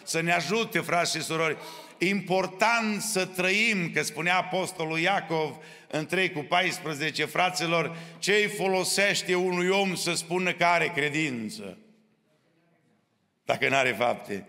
Să 0.02 0.20
ne 0.20 0.32
ajute, 0.32 0.78
frați 0.78 1.16
și 1.16 1.22
surori. 1.22 1.56
Important 2.02 3.02
să 3.02 3.26
trăim, 3.26 3.90
că 3.90 4.02
spunea 4.02 4.36
Apostolul 4.36 4.98
Iacov, 4.98 5.56
în 5.88 6.06
3 6.06 6.32
cu 6.32 6.40
14, 6.40 7.24
fraților, 7.24 7.96
ce 8.18 8.32
îi 8.32 8.48
folosește 8.48 9.34
unui 9.34 9.68
om 9.68 9.94
să 9.94 10.14
spună 10.14 10.52
că 10.52 10.64
are 10.64 10.92
credință? 10.94 11.78
Dacă 13.44 13.68
nu 13.68 13.76
are 13.76 13.92
fapte. 13.92 14.48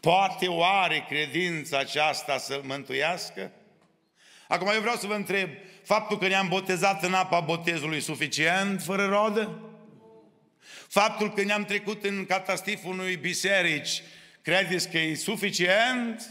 Poate 0.00 0.46
oare 0.46 1.04
credința 1.08 1.78
aceasta 1.78 2.38
să 2.38 2.60
mântuiască? 2.64 3.52
Acum 4.48 4.70
eu 4.74 4.80
vreau 4.80 4.96
să 4.96 5.06
vă 5.06 5.14
întreb, 5.14 5.48
Faptul 5.88 6.18
că 6.18 6.26
ne-am 6.26 6.48
botezat 6.48 7.02
în 7.02 7.14
apa 7.14 7.40
botezului 7.40 8.00
suficient, 8.00 8.82
fără 8.82 9.06
rodă? 9.06 9.58
Faptul 10.88 11.32
că 11.32 11.42
ne-am 11.42 11.64
trecut 11.64 12.04
în 12.04 12.24
catastiful 12.26 12.92
unui 12.92 13.16
biserici, 13.16 14.02
credeți 14.42 14.90
că 14.90 14.98
e 14.98 15.14
suficient? 15.14 16.22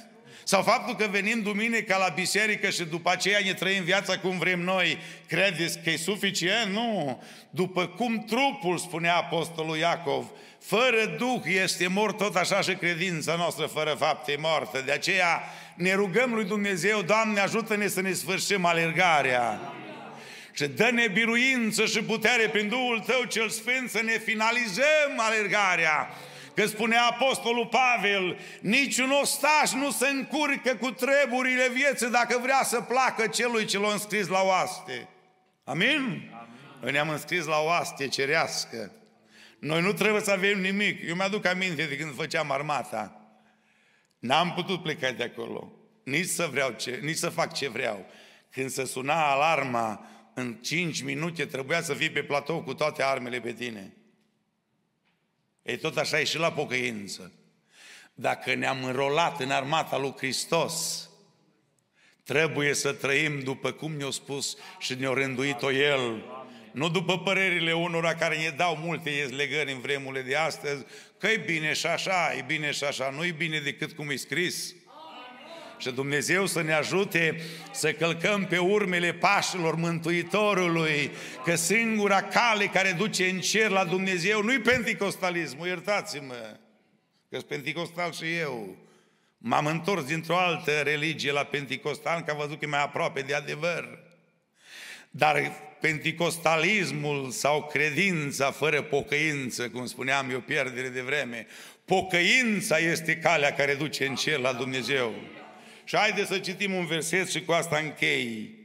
Sau 0.47 0.62
faptul 0.62 0.95
că 0.95 1.07
venim 1.12 1.41
duminica 1.41 1.97
la 1.97 2.13
biserică 2.15 2.69
și 2.69 2.83
după 2.83 3.12
aceea 3.12 3.39
ne 3.45 3.53
trăim 3.53 3.83
viața 3.83 4.17
cum 4.17 4.38
vrem 4.38 4.60
noi, 4.60 4.97
credeți 5.27 5.79
că 5.83 5.89
e 5.89 5.97
suficient? 5.97 6.71
Nu! 6.71 7.23
După 7.49 7.88
cum 7.88 8.25
trupul, 8.27 8.77
spunea 8.77 9.15
Apostolul 9.15 9.77
Iacov, 9.77 10.25
fără 10.60 11.15
Duh 11.17 11.41
este 11.63 11.88
mort 11.88 12.17
tot 12.17 12.36
așa 12.36 12.62
și 12.62 12.73
credința 12.73 13.36
noastră 13.36 13.65
fără 13.65 13.95
fapte 13.99 14.31
e 14.31 14.38
mortă. 14.39 14.83
De 14.86 14.91
aceea 14.91 15.41
ne 15.75 15.93
rugăm 15.93 16.33
lui 16.33 16.45
Dumnezeu, 16.45 17.01
Doamne 17.01 17.39
ajută-ne 17.39 17.88
să 17.88 18.01
ne 18.01 18.12
sfârșim 18.12 18.65
alergarea. 18.65 19.60
Și 20.51 20.67
dă-ne 20.67 21.07
biruință 21.07 21.86
și 21.86 22.01
putere 22.01 22.49
prin 22.49 22.67
Duhul 22.67 22.99
Tău 22.99 23.23
cel 23.23 23.49
Sfânt 23.49 23.89
să 23.89 24.01
ne 24.03 24.17
finalizăm 24.25 25.13
alergarea 25.17 26.10
Că 26.58 26.65
spunea 26.65 27.06
Apostolul 27.06 27.65
Pavel, 27.65 28.38
niciun 28.62 29.10
ostaș 29.22 29.72
nu 29.72 29.91
se 29.91 30.08
încurcă 30.08 30.76
cu 30.76 30.91
treburile 30.91 31.70
vieții 31.74 32.10
dacă 32.10 32.39
vrea 32.41 32.63
să 32.63 32.82
placă 32.82 33.28
celui 33.28 33.65
ce 33.65 33.80
l-a 33.80 33.91
înscris 33.91 34.28
la 34.28 34.41
oaste. 34.41 35.08
Amin? 35.63 35.89
Amin. 35.89 36.32
Noi 36.82 36.91
ne-am 36.91 37.10
înscris 37.10 37.46
la 37.46 37.60
oaste 37.60 38.08
cerească. 38.08 38.91
Noi 39.60 39.82
nu 39.82 39.93
trebuie 39.93 40.22
să 40.22 40.32
avem 40.32 40.60
nimic. 40.60 41.08
Eu 41.08 41.15
mi-aduc 41.15 41.46
aminte 41.46 41.86
de 41.86 41.98
când 41.98 42.15
făceam 42.15 42.52
armata. 42.52 43.32
N-am 44.20 44.54
putut 44.54 44.82
pleca 44.82 45.12
de 45.12 45.24
acolo. 45.24 45.72
Nici 46.04 46.28
să 46.28 46.48
vreau 46.52 46.72
ce, 46.72 47.00
nici 47.04 47.17
să 47.17 47.30
fac 47.30 47.54
ce 47.54 47.70
vreau. 47.70 48.06
Când 48.52 48.70
se 48.70 48.86
suna 48.86 49.32
alarma, 49.32 50.06
în 50.34 50.54
5 50.54 51.02
minute 51.02 51.46
trebuia 51.46 51.82
să 51.82 51.93
fii 51.93 52.10
pe 52.10 52.24
platou 52.24 52.62
cu 52.62 52.74
toate 52.74 53.04
armele 53.04 53.39
pe 53.39 53.54
tine. 53.54 53.96
E 55.67 55.77
tot 55.77 55.97
așa 55.97 56.19
e 56.19 56.23
și 56.23 56.38
la 56.38 56.51
pocăință. 56.51 57.32
Dacă 58.13 58.53
ne-am 58.53 58.84
înrolat 58.84 59.39
în 59.39 59.51
armata 59.51 59.97
lui 59.97 60.13
Hristos, 60.17 61.10
trebuie 62.23 62.73
să 62.73 62.93
trăim 62.93 63.39
după 63.39 63.71
cum 63.71 63.91
ne-a 63.91 64.10
spus 64.10 64.58
și 64.80 64.93
ne-a 64.93 65.13
rânduit-o 65.13 65.71
El. 65.71 66.23
Nu 66.71 66.89
după 66.89 67.19
părerile 67.19 67.73
unora 67.73 68.15
care 68.15 68.38
ne 68.38 68.49
dau 68.49 68.75
multe 68.75 69.30
legări 69.36 69.71
în 69.71 69.80
vremurile 69.80 70.21
de 70.21 70.36
astăzi, 70.36 70.86
că 71.17 71.27
e 71.27 71.38
bine 71.38 71.73
și 71.73 71.86
așa, 71.86 72.34
e 72.38 72.41
bine 72.41 72.71
și 72.71 72.84
așa, 72.84 73.10
nu 73.10 73.25
e 73.25 73.32
bine 73.32 73.60
decât 73.60 73.91
cum 73.91 74.10
e 74.10 74.15
scris. 74.15 74.75
Și 75.77 75.91
Dumnezeu 75.91 76.45
să 76.45 76.61
ne 76.61 76.73
ajute 76.73 77.41
să 77.71 77.93
călcăm 77.93 78.45
pe 78.45 78.57
urmele 78.57 79.13
pașilor 79.13 79.75
Mântuitorului, 79.75 81.11
că 81.43 81.55
singura 81.55 82.21
cale 82.21 82.65
care 82.65 82.91
duce 82.91 83.29
în 83.29 83.39
cer 83.39 83.69
la 83.69 83.85
Dumnezeu 83.85 84.43
nu-i 84.43 84.59
penticostalismul, 84.59 85.67
iertați-mă, 85.67 86.57
că 87.29 87.37
sunt 87.37 87.45
penticostal 87.45 88.11
și 88.11 88.35
eu. 88.35 88.75
M-am 89.37 89.65
întors 89.65 90.05
dintr-o 90.05 90.37
altă 90.37 90.71
religie 90.71 91.31
la 91.31 91.43
penticostal, 91.43 92.21
că 92.21 92.31
am 92.31 92.37
văzut 92.37 92.59
că 92.59 92.65
e 92.65 92.67
mai 92.67 92.83
aproape 92.83 93.21
de 93.21 93.33
adevăr. 93.33 93.99
Dar 95.09 95.51
penticostalismul 95.81 97.29
sau 97.29 97.69
credința 97.71 98.51
fără 98.51 98.81
pocăință, 98.81 99.69
cum 99.69 99.85
spuneam 99.85 100.29
eu, 100.29 100.39
pierdere 100.39 100.89
de 100.89 101.01
vreme, 101.01 101.47
pocăința 101.85 102.77
este 102.77 103.17
calea 103.17 103.53
care 103.53 103.73
duce 103.73 104.05
în 104.05 104.15
cer 104.15 104.39
la 104.39 104.53
Dumnezeu. 104.53 105.13
Și 105.88 105.97
haideți 105.97 106.28
să 106.28 106.39
citim 106.39 106.73
un 106.73 106.86
verset 106.86 107.30
și 107.30 107.41
cu 107.41 107.52
asta 107.52 107.78
închei. 107.78 108.56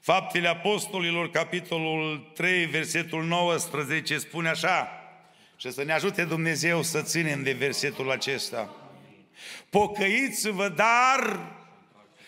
Faptele 0.00 0.48
Apostolilor, 0.48 1.30
capitolul 1.30 2.30
3, 2.34 2.64
versetul 2.64 3.24
19, 3.24 4.18
spune 4.18 4.48
așa, 4.48 4.88
și 5.56 5.72
să 5.72 5.84
ne 5.84 5.92
ajute 5.92 6.24
Dumnezeu 6.24 6.82
să 6.82 7.02
ținem 7.02 7.42
de 7.42 7.52
versetul 7.52 8.10
acesta. 8.10 8.74
Pocăiți-vă, 9.70 10.68
dar 10.68 11.40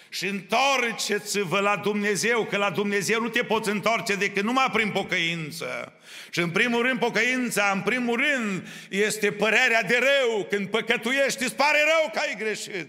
și 0.08 0.26
întorceți-vă 0.26 1.60
la 1.60 1.76
Dumnezeu, 1.76 2.44
că 2.44 2.56
la 2.56 2.70
Dumnezeu 2.70 3.20
nu 3.20 3.28
te 3.28 3.42
poți 3.42 3.70
întoarce 3.70 4.14
decât 4.14 4.42
numai 4.42 4.70
prin 4.72 4.90
pocăință. 4.90 5.92
Și 6.30 6.40
în 6.40 6.50
primul 6.50 6.82
rând 6.82 6.98
pocăința, 6.98 7.70
în 7.74 7.80
primul 7.80 8.16
rând 8.16 8.66
este 8.90 9.32
părerea 9.32 9.82
de 9.82 9.98
rău. 9.98 10.44
Când 10.44 10.68
păcătuiești, 10.68 11.42
îți 11.42 11.54
pare 11.54 11.78
rău 11.78 12.10
că 12.12 12.18
ai 12.18 12.34
greșit 12.38 12.88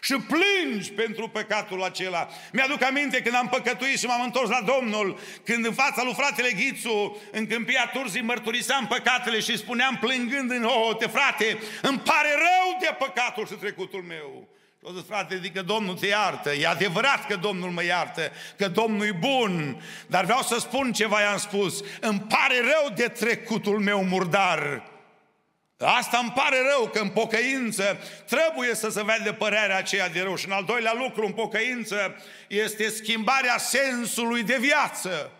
și 0.00 0.14
plângi 0.14 0.92
pentru 0.92 1.28
păcatul 1.28 1.82
acela. 1.82 2.28
Mi-aduc 2.52 2.82
aminte 2.82 3.22
când 3.22 3.34
am 3.34 3.48
păcătuit 3.48 3.98
și 3.98 4.06
m-am 4.06 4.22
întors 4.22 4.48
la 4.48 4.60
Domnul, 4.60 5.18
când 5.44 5.66
în 5.66 5.72
fața 5.72 6.02
lui 6.02 6.14
fratele 6.14 6.50
Ghițu, 6.50 7.20
în 7.32 7.46
câmpia 7.46 7.90
Turzii, 7.92 8.22
mărturiseam 8.22 8.86
păcatele 8.86 9.40
și 9.40 9.56
spuneam 9.56 9.96
plângând 10.00 10.50
în 10.50 10.68
te 10.98 11.06
frate, 11.06 11.58
îmi 11.82 11.98
pare 11.98 12.28
rău 12.28 12.78
de 12.80 12.96
păcatul 12.98 13.46
și 13.46 13.52
trecutul 13.54 14.02
meu. 14.02 14.48
Și 14.78 14.90
o 14.90 14.92
zis, 14.92 15.06
frate, 15.06 15.34
adică 15.34 15.62
Domnul 15.62 15.94
te 15.94 16.06
iartă. 16.06 16.54
E 16.54 16.66
adevărat 16.66 17.26
că 17.26 17.36
Domnul 17.36 17.70
mă 17.70 17.84
iartă, 17.84 18.32
că 18.56 18.68
Domnul 18.68 19.06
e 19.06 19.12
bun. 19.12 19.82
Dar 20.06 20.24
vreau 20.24 20.42
să 20.42 20.58
spun 20.58 20.92
ceva 20.92 21.20
i-am 21.20 21.38
spus. 21.38 21.82
Îmi 22.00 22.20
pare 22.20 22.60
rău 22.60 22.94
de 22.94 23.08
trecutul 23.08 23.78
meu 23.78 24.04
murdar. 24.04 24.92
Asta 25.78 26.18
îmi 26.18 26.32
pare 26.34 26.56
rău 26.74 26.88
că 26.88 26.98
în 26.98 27.08
pocăință 27.08 27.98
trebuie 28.26 28.74
să 28.74 28.88
se 28.90 29.02
vede 29.04 29.32
părerea 29.32 29.76
aceea 29.76 30.08
de 30.08 30.20
rău. 30.20 30.36
Și 30.36 30.46
în 30.46 30.52
al 30.52 30.64
doilea 30.64 30.94
lucru, 30.96 31.26
în 31.26 31.32
pocăință, 31.32 32.16
este 32.48 32.88
schimbarea 32.88 33.58
sensului 33.58 34.42
de 34.42 34.56
viață. 34.60 35.30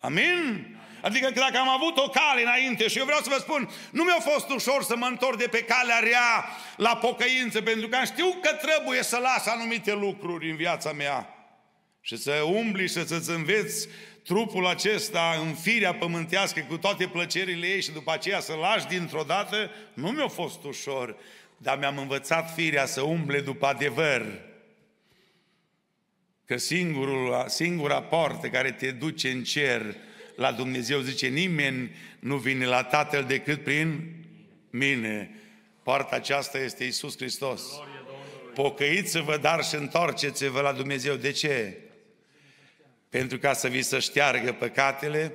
Amin? 0.00 0.76
Adică 1.02 1.26
că 1.26 1.38
dacă 1.38 1.58
am 1.58 1.68
avut 1.68 1.96
o 1.96 2.08
cale 2.08 2.42
înainte 2.42 2.88
și 2.88 2.98
eu 2.98 3.04
vreau 3.04 3.20
să 3.20 3.28
vă 3.30 3.38
spun, 3.38 3.70
nu 3.90 4.02
mi-a 4.02 4.20
fost 4.20 4.50
ușor 4.50 4.82
să 4.82 4.96
mă 4.96 5.06
întorc 5.06 5.38
de 5.38 5.46
pe 5.50 5.62
calea 5.64 5.98
rea 5.98 6.48
la 6.76 6.96
pocăință, 6.96 7.62
pentru 7.62 7.88
că 7.88 7.98
știu 8.04 8.38
că 8.42 8.52
trebuie 8.52 9.02
să 9.02 9.18
las 9.18 9.46
anumite 9.46 9.92
lucruri 9.92 10.50
în 10.50 10.56
viața 10.56 10.92
mea 10.92 11.34
și 12.00 12.16
să 12.16 12.32
umbli 12.32 12.88
și 12.88 13.06
să-ți 13.06 13.30
înveți 13.30 13.88
trupul 14.24 14.66
acesta 14.66 15.38
în 15.40 15.54
firea 15.54 15.94
pământească 15.94 16.66
cu 16.68 16.76
toate 16.76 17.06
plăcerile 17.06 17.66
ei 17.66 17.82
și 17.82 17.90
după 17.90 18.12
aceea 18.12 18.40
să 18.40 18.54
lași 18.54 18.86
dintr-o 18.86 19.22
dată, 19.26 19.70
nu 19.94 20.10
mi-a 20.10 20.28
fost 20.28 20.64
ușor, 20.64 21.16
dar 21.56 21.78
mi-am 21.78 21.98
învățat 21.98 22.54
firea 22.54 22.86
să 22.86 23.00
umble 23.00 23.40
după 23.40 23.66
adevăr. 23.66 24.40
Că 26.44 26.56
singurul, 26.56 27.44
singura 27.48 28.02
poartă 28.02 28.48
care 28.48 28.72
te 28.72 28.90
duce 28.90 29.30
în 29.30 29.42
cer 29.42 29.96
la 30.36 30.52
Dumnezeu, 30.52 31.00
zice, 31.00 31.26
nimeni 31.26 31.90
nu 32.18 32.36
vine 32.36 32.66
la 32.66 32.82
Tatăl 32.82 33.24
decât 33.24 33.62
prin 33.62 34.14
mine. 34.70 35.30
Poarta 35.82 36.16
aceasta 36.16 36.58
este 36.58 36.84
Isus 36.84 37.16
Hristos. 37.16 37.62
Pocăiți-vă, 38.54 39.36
dar 39.36 39.64
și 39.64 39.74
întorceți-vă 39.74 40.60
la 40.60 40.72
Dumnezeu. 40.72 41.14
De 41.14 41.30
ce? 41.30 41.76
Pentru 43.12 43.38
ca 43.38 43.52
să 43.52 43.68
vi 43.68 43.82
să 43.82 43.98
șteargă 43.98 44.52
păcatele 44.52 45.32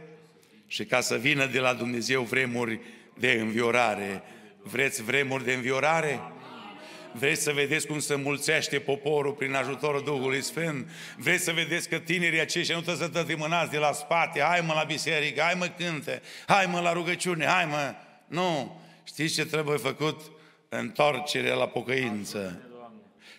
și 0.67 0.85
ca 0.85 1.01
să 1.01 1.15
vină 1.15 1.45
de 1.45 1.59
la 1.59 1.73
Dumnezeu 1.73 2.21
vremuri 2.21 2.79
de 3.19 3.31
înviorare. 3.31 4.23
Vreți 4.61 5.03
vremuri 5.03 5.43
de 5.43 5.53
înviorare? 5.53 6.21
Vreți 7.11 7.41
să 7.41 7.51
vedeți 7.51 7.87
cum 7.87 7.99
se 7.99 8.15
mulțește 8.15 8.79
poporul 8.79 9.33
prin 9.33 9.53
ajutorul 9.53 10.03
Duhului 10.03 10.41
Sfânt? 10.41 10.89
Vreți 11.17 11.43
să 11.43 11.51
vedeți 11.51 11.89
că 11.89 11.97
tinerii 11.97 12.39
aceștia 12.39 12.75
nu 12.75 12.81
trebuie 12.81 13.07
să 13.07 13.13
tătimânați 13.13 13.71
de 13.71 13.77
la 13.77 13.91
spate, 13.91 14.41
hai 14.41 14.61
mă 14.61 14.73
la 14.73 14.83
biserică, 14.83 15.41
hai 15.41 15.55
mă 15.57 15.67
cânte, 15.77 16.21
hai 16.47 16.65
mă 16.65 16.79
la 16.79 16.93
rugăciune, 16.93 17.45
hai 17.45 17.65
mă... 17.65 17.93
Nu! 18.27 18.81
Știți 19.03 19.33
ce 19.33 19.45
trebuie 19.45 19.77
făcut? 19.77 20.21
Întorcere 20.69 21.49
la 21.49 21.67
pocăință 21.67 22.61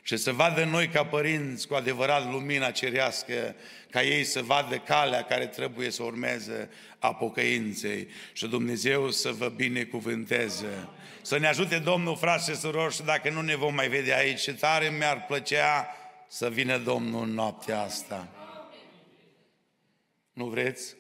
și 0.09 0.17
să 0.17 0.33
vadă 0.33 0.65
noi 0.65 0.89
ca 0.89 1.05
părinți 1.05 1.69
cu 1.69 1.75
adevărat 1.75 2.31
lumina 2.31 2.71
cerească, 2.71 3.55
ca 3.91 4.03
ei 4.03 4.25
să 4.25 4.43
vadă 4.43 4.79
calea 4.79 5.25
care 5.25 5.47
trebuie 5.47 5.91
să 5.91 6.03
urmeze 6.03 6.71
a 6.99 7.15
pocăinței 7.15 8.09
și 8.33 8.47
Dumnezeu 8.47 9.11
să 9.11 9.31
vă 9.31 9.49
binecuvânteze. 9.49 10.89
Să 11.23 11.39
ne 11.39 11.47
ajute 11.47 11.79
Domnul, 11.79 12.17
frate 12.17 12.53
și 12.53 12.57
surori, 12.59 12.95
și 12.95 13.03
dacă 13.03 13.31
nu 13.31 13.41
ne 13.41 13.57
vom 13.57 13.75
mai 13.75 13.89
vedea 13.89 14.17
aici, 14.17 14.39
și 14.39 14.53
tare 14.53 14.89
mi-ar 14.89 15.25
plăcea 15.25 15.87
să 16.29 16.49
vină 16.51 16.79
Domnul 16.79 17.23
în 17.23 17.31
noaptea 17.31 17.81
asta. 17.81 18.29
Nu 20.33 20.47
vreți? 20.47 20.97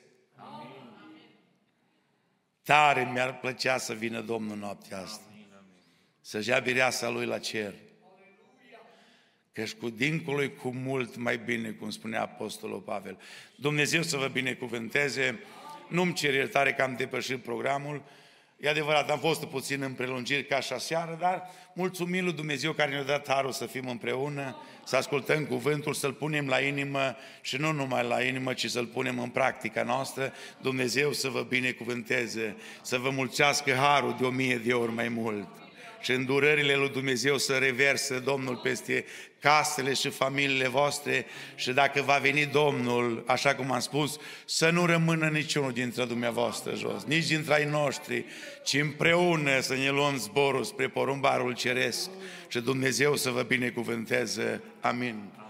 Tare 2.62 3.10
mi-ar 3.12 3.38
plăcea 3.38 3.78
să 3.78 3.92
vină 3.92 4.20
Domnul 4.20 4.52
în 4.52 4.58
noaptea 4.58 4.98
asta. 4.98 5.22
Să-și 6.20 6.48
ia 6.48 6.58
bireasa 6.58 7.08
Lui 7.08 7.26
la 7.26 7.38
cer. 7.38 7.74
Căci 9.58 9.72
cu 9.72 9.88
dincolo 9.88 10.42
cu 10.62 10.72
mult 10.84 11.16
mai 11.16 11.36
bine, 11.44 11.68
cum 11.68 11.90
spunea 11.90 12.22
Apostolul 12.22 12.78
Pavel. 12.78 13.18
Dumnezeu 13.54 14.02
să 14.02 14.16
vă 14.16 14.26
binecuvânteze. 14.26 15.38
Nu-mi 15.88 16.12
cer 16.12 16.34
iertare 16.34 16.72
că 16.72 16.82
am 16.82 16.94
depășit 16.96 17.42
programul. 17.42 18.02
E 18.60 18.68
adevărat, 18.68 19.10
am 19.10 19.18
fost 19.18 19.44
puțin 19.44 19.82
în 19.82 19.92
prelungiri 19.92 20.44
ca 20.44 20.60
și 20.60 20.72
aseară, 20.72 21.16
dar 21.20 21.42
mulțumim 21.74 22.24
lui 22.24 22.32
Dumnezeu 22.32 22.72
care 22.72 22.90
ne-a 22.90 23.02
dat 23.02 23.28
harul 23.28 23.52
să 23.52 23.66
fim 23.66 23.88
împreună, 23.88 24.56
să 24.84 24.96
ascultăm 24.96 25.44
cuvântul, 25.44 25.94
să-l 25.94 26.12
punem 26.12 26.48
la 26.48 26.60
inimă 26.60 27.16
și 27.40 27.56
nu 27.56 27.72
numai 27.72 28.04
la 28.04 28.22
inimă, 28.22 28.52
ci 28.52 28.66
să-l 28.66 28.86
punem 28.86 29.18
în 29.18 29.28
practica 29.28 29.82
noastră. 29.82 30.32
Dumnezeu 30.60 31.12
să 31.12 31.28
vă 31.28 31.46
binecuvânteze, 31.48 32.56
să 32.82 32.98
vă 32.98 33.10
mulțească 33.10 33.72
harul 33.72 34.16
de 34.18 34.24
o 34.24 34.30
mie 34.30 34.56
de 34.56 34.72
ori 34.72 34.92
mai 34.92 35.08
mult 35.08 35.48
și 36.00 36.10
îndurările 36.10 36.74
lui 36.74 36.88
Dumnezeu 36.88 37.38
să 37.38 37.52
reverse 37.52 38.18
Domnul 38.18 38.56
peste 38.56 39.04
casele 39.40 39.94
și 39.94 40.08
familiile 40.08 40.68
voastre 40.68 41.26
și 41.54 41.72
dacă 41.72 42.02
va 42.02 42.18
veni 42.22 42.46
Domnul, 42.46 43.24
așa 43.26 43.54
cum 43.54 43.72
am 43.72 43.80
spus, 43.80 44.18
să 44.44 44.70
nu 44.70 44.86
rămână 44.86 45.28
niciunul 45.28 45.72
dintre 45.72 46.04
dumneavoastră 46.04 46.74
jos, 46.74 47.04
nici 47.04 47.26
dintre 47.26 47.54
ai 47.54 47.64
noștri, 47.64 48.24
ci 48.64 48.74
împreună 48.74 49.60
să 49.60 49.74
ne 49.74 49.90
luăm 49.90 50.16
zborul 50.16 50.64
spre 50.64 50.88
porumbarul 50.88 51.54
ceresc 51.54 52.10
și 52.48 52.60
Dumnezeu 52.60 53.16
să 53.16 53.30
vă 53.30 53.42
binecuvânteze. 53.42 54.62
Amin. 54.80 55.47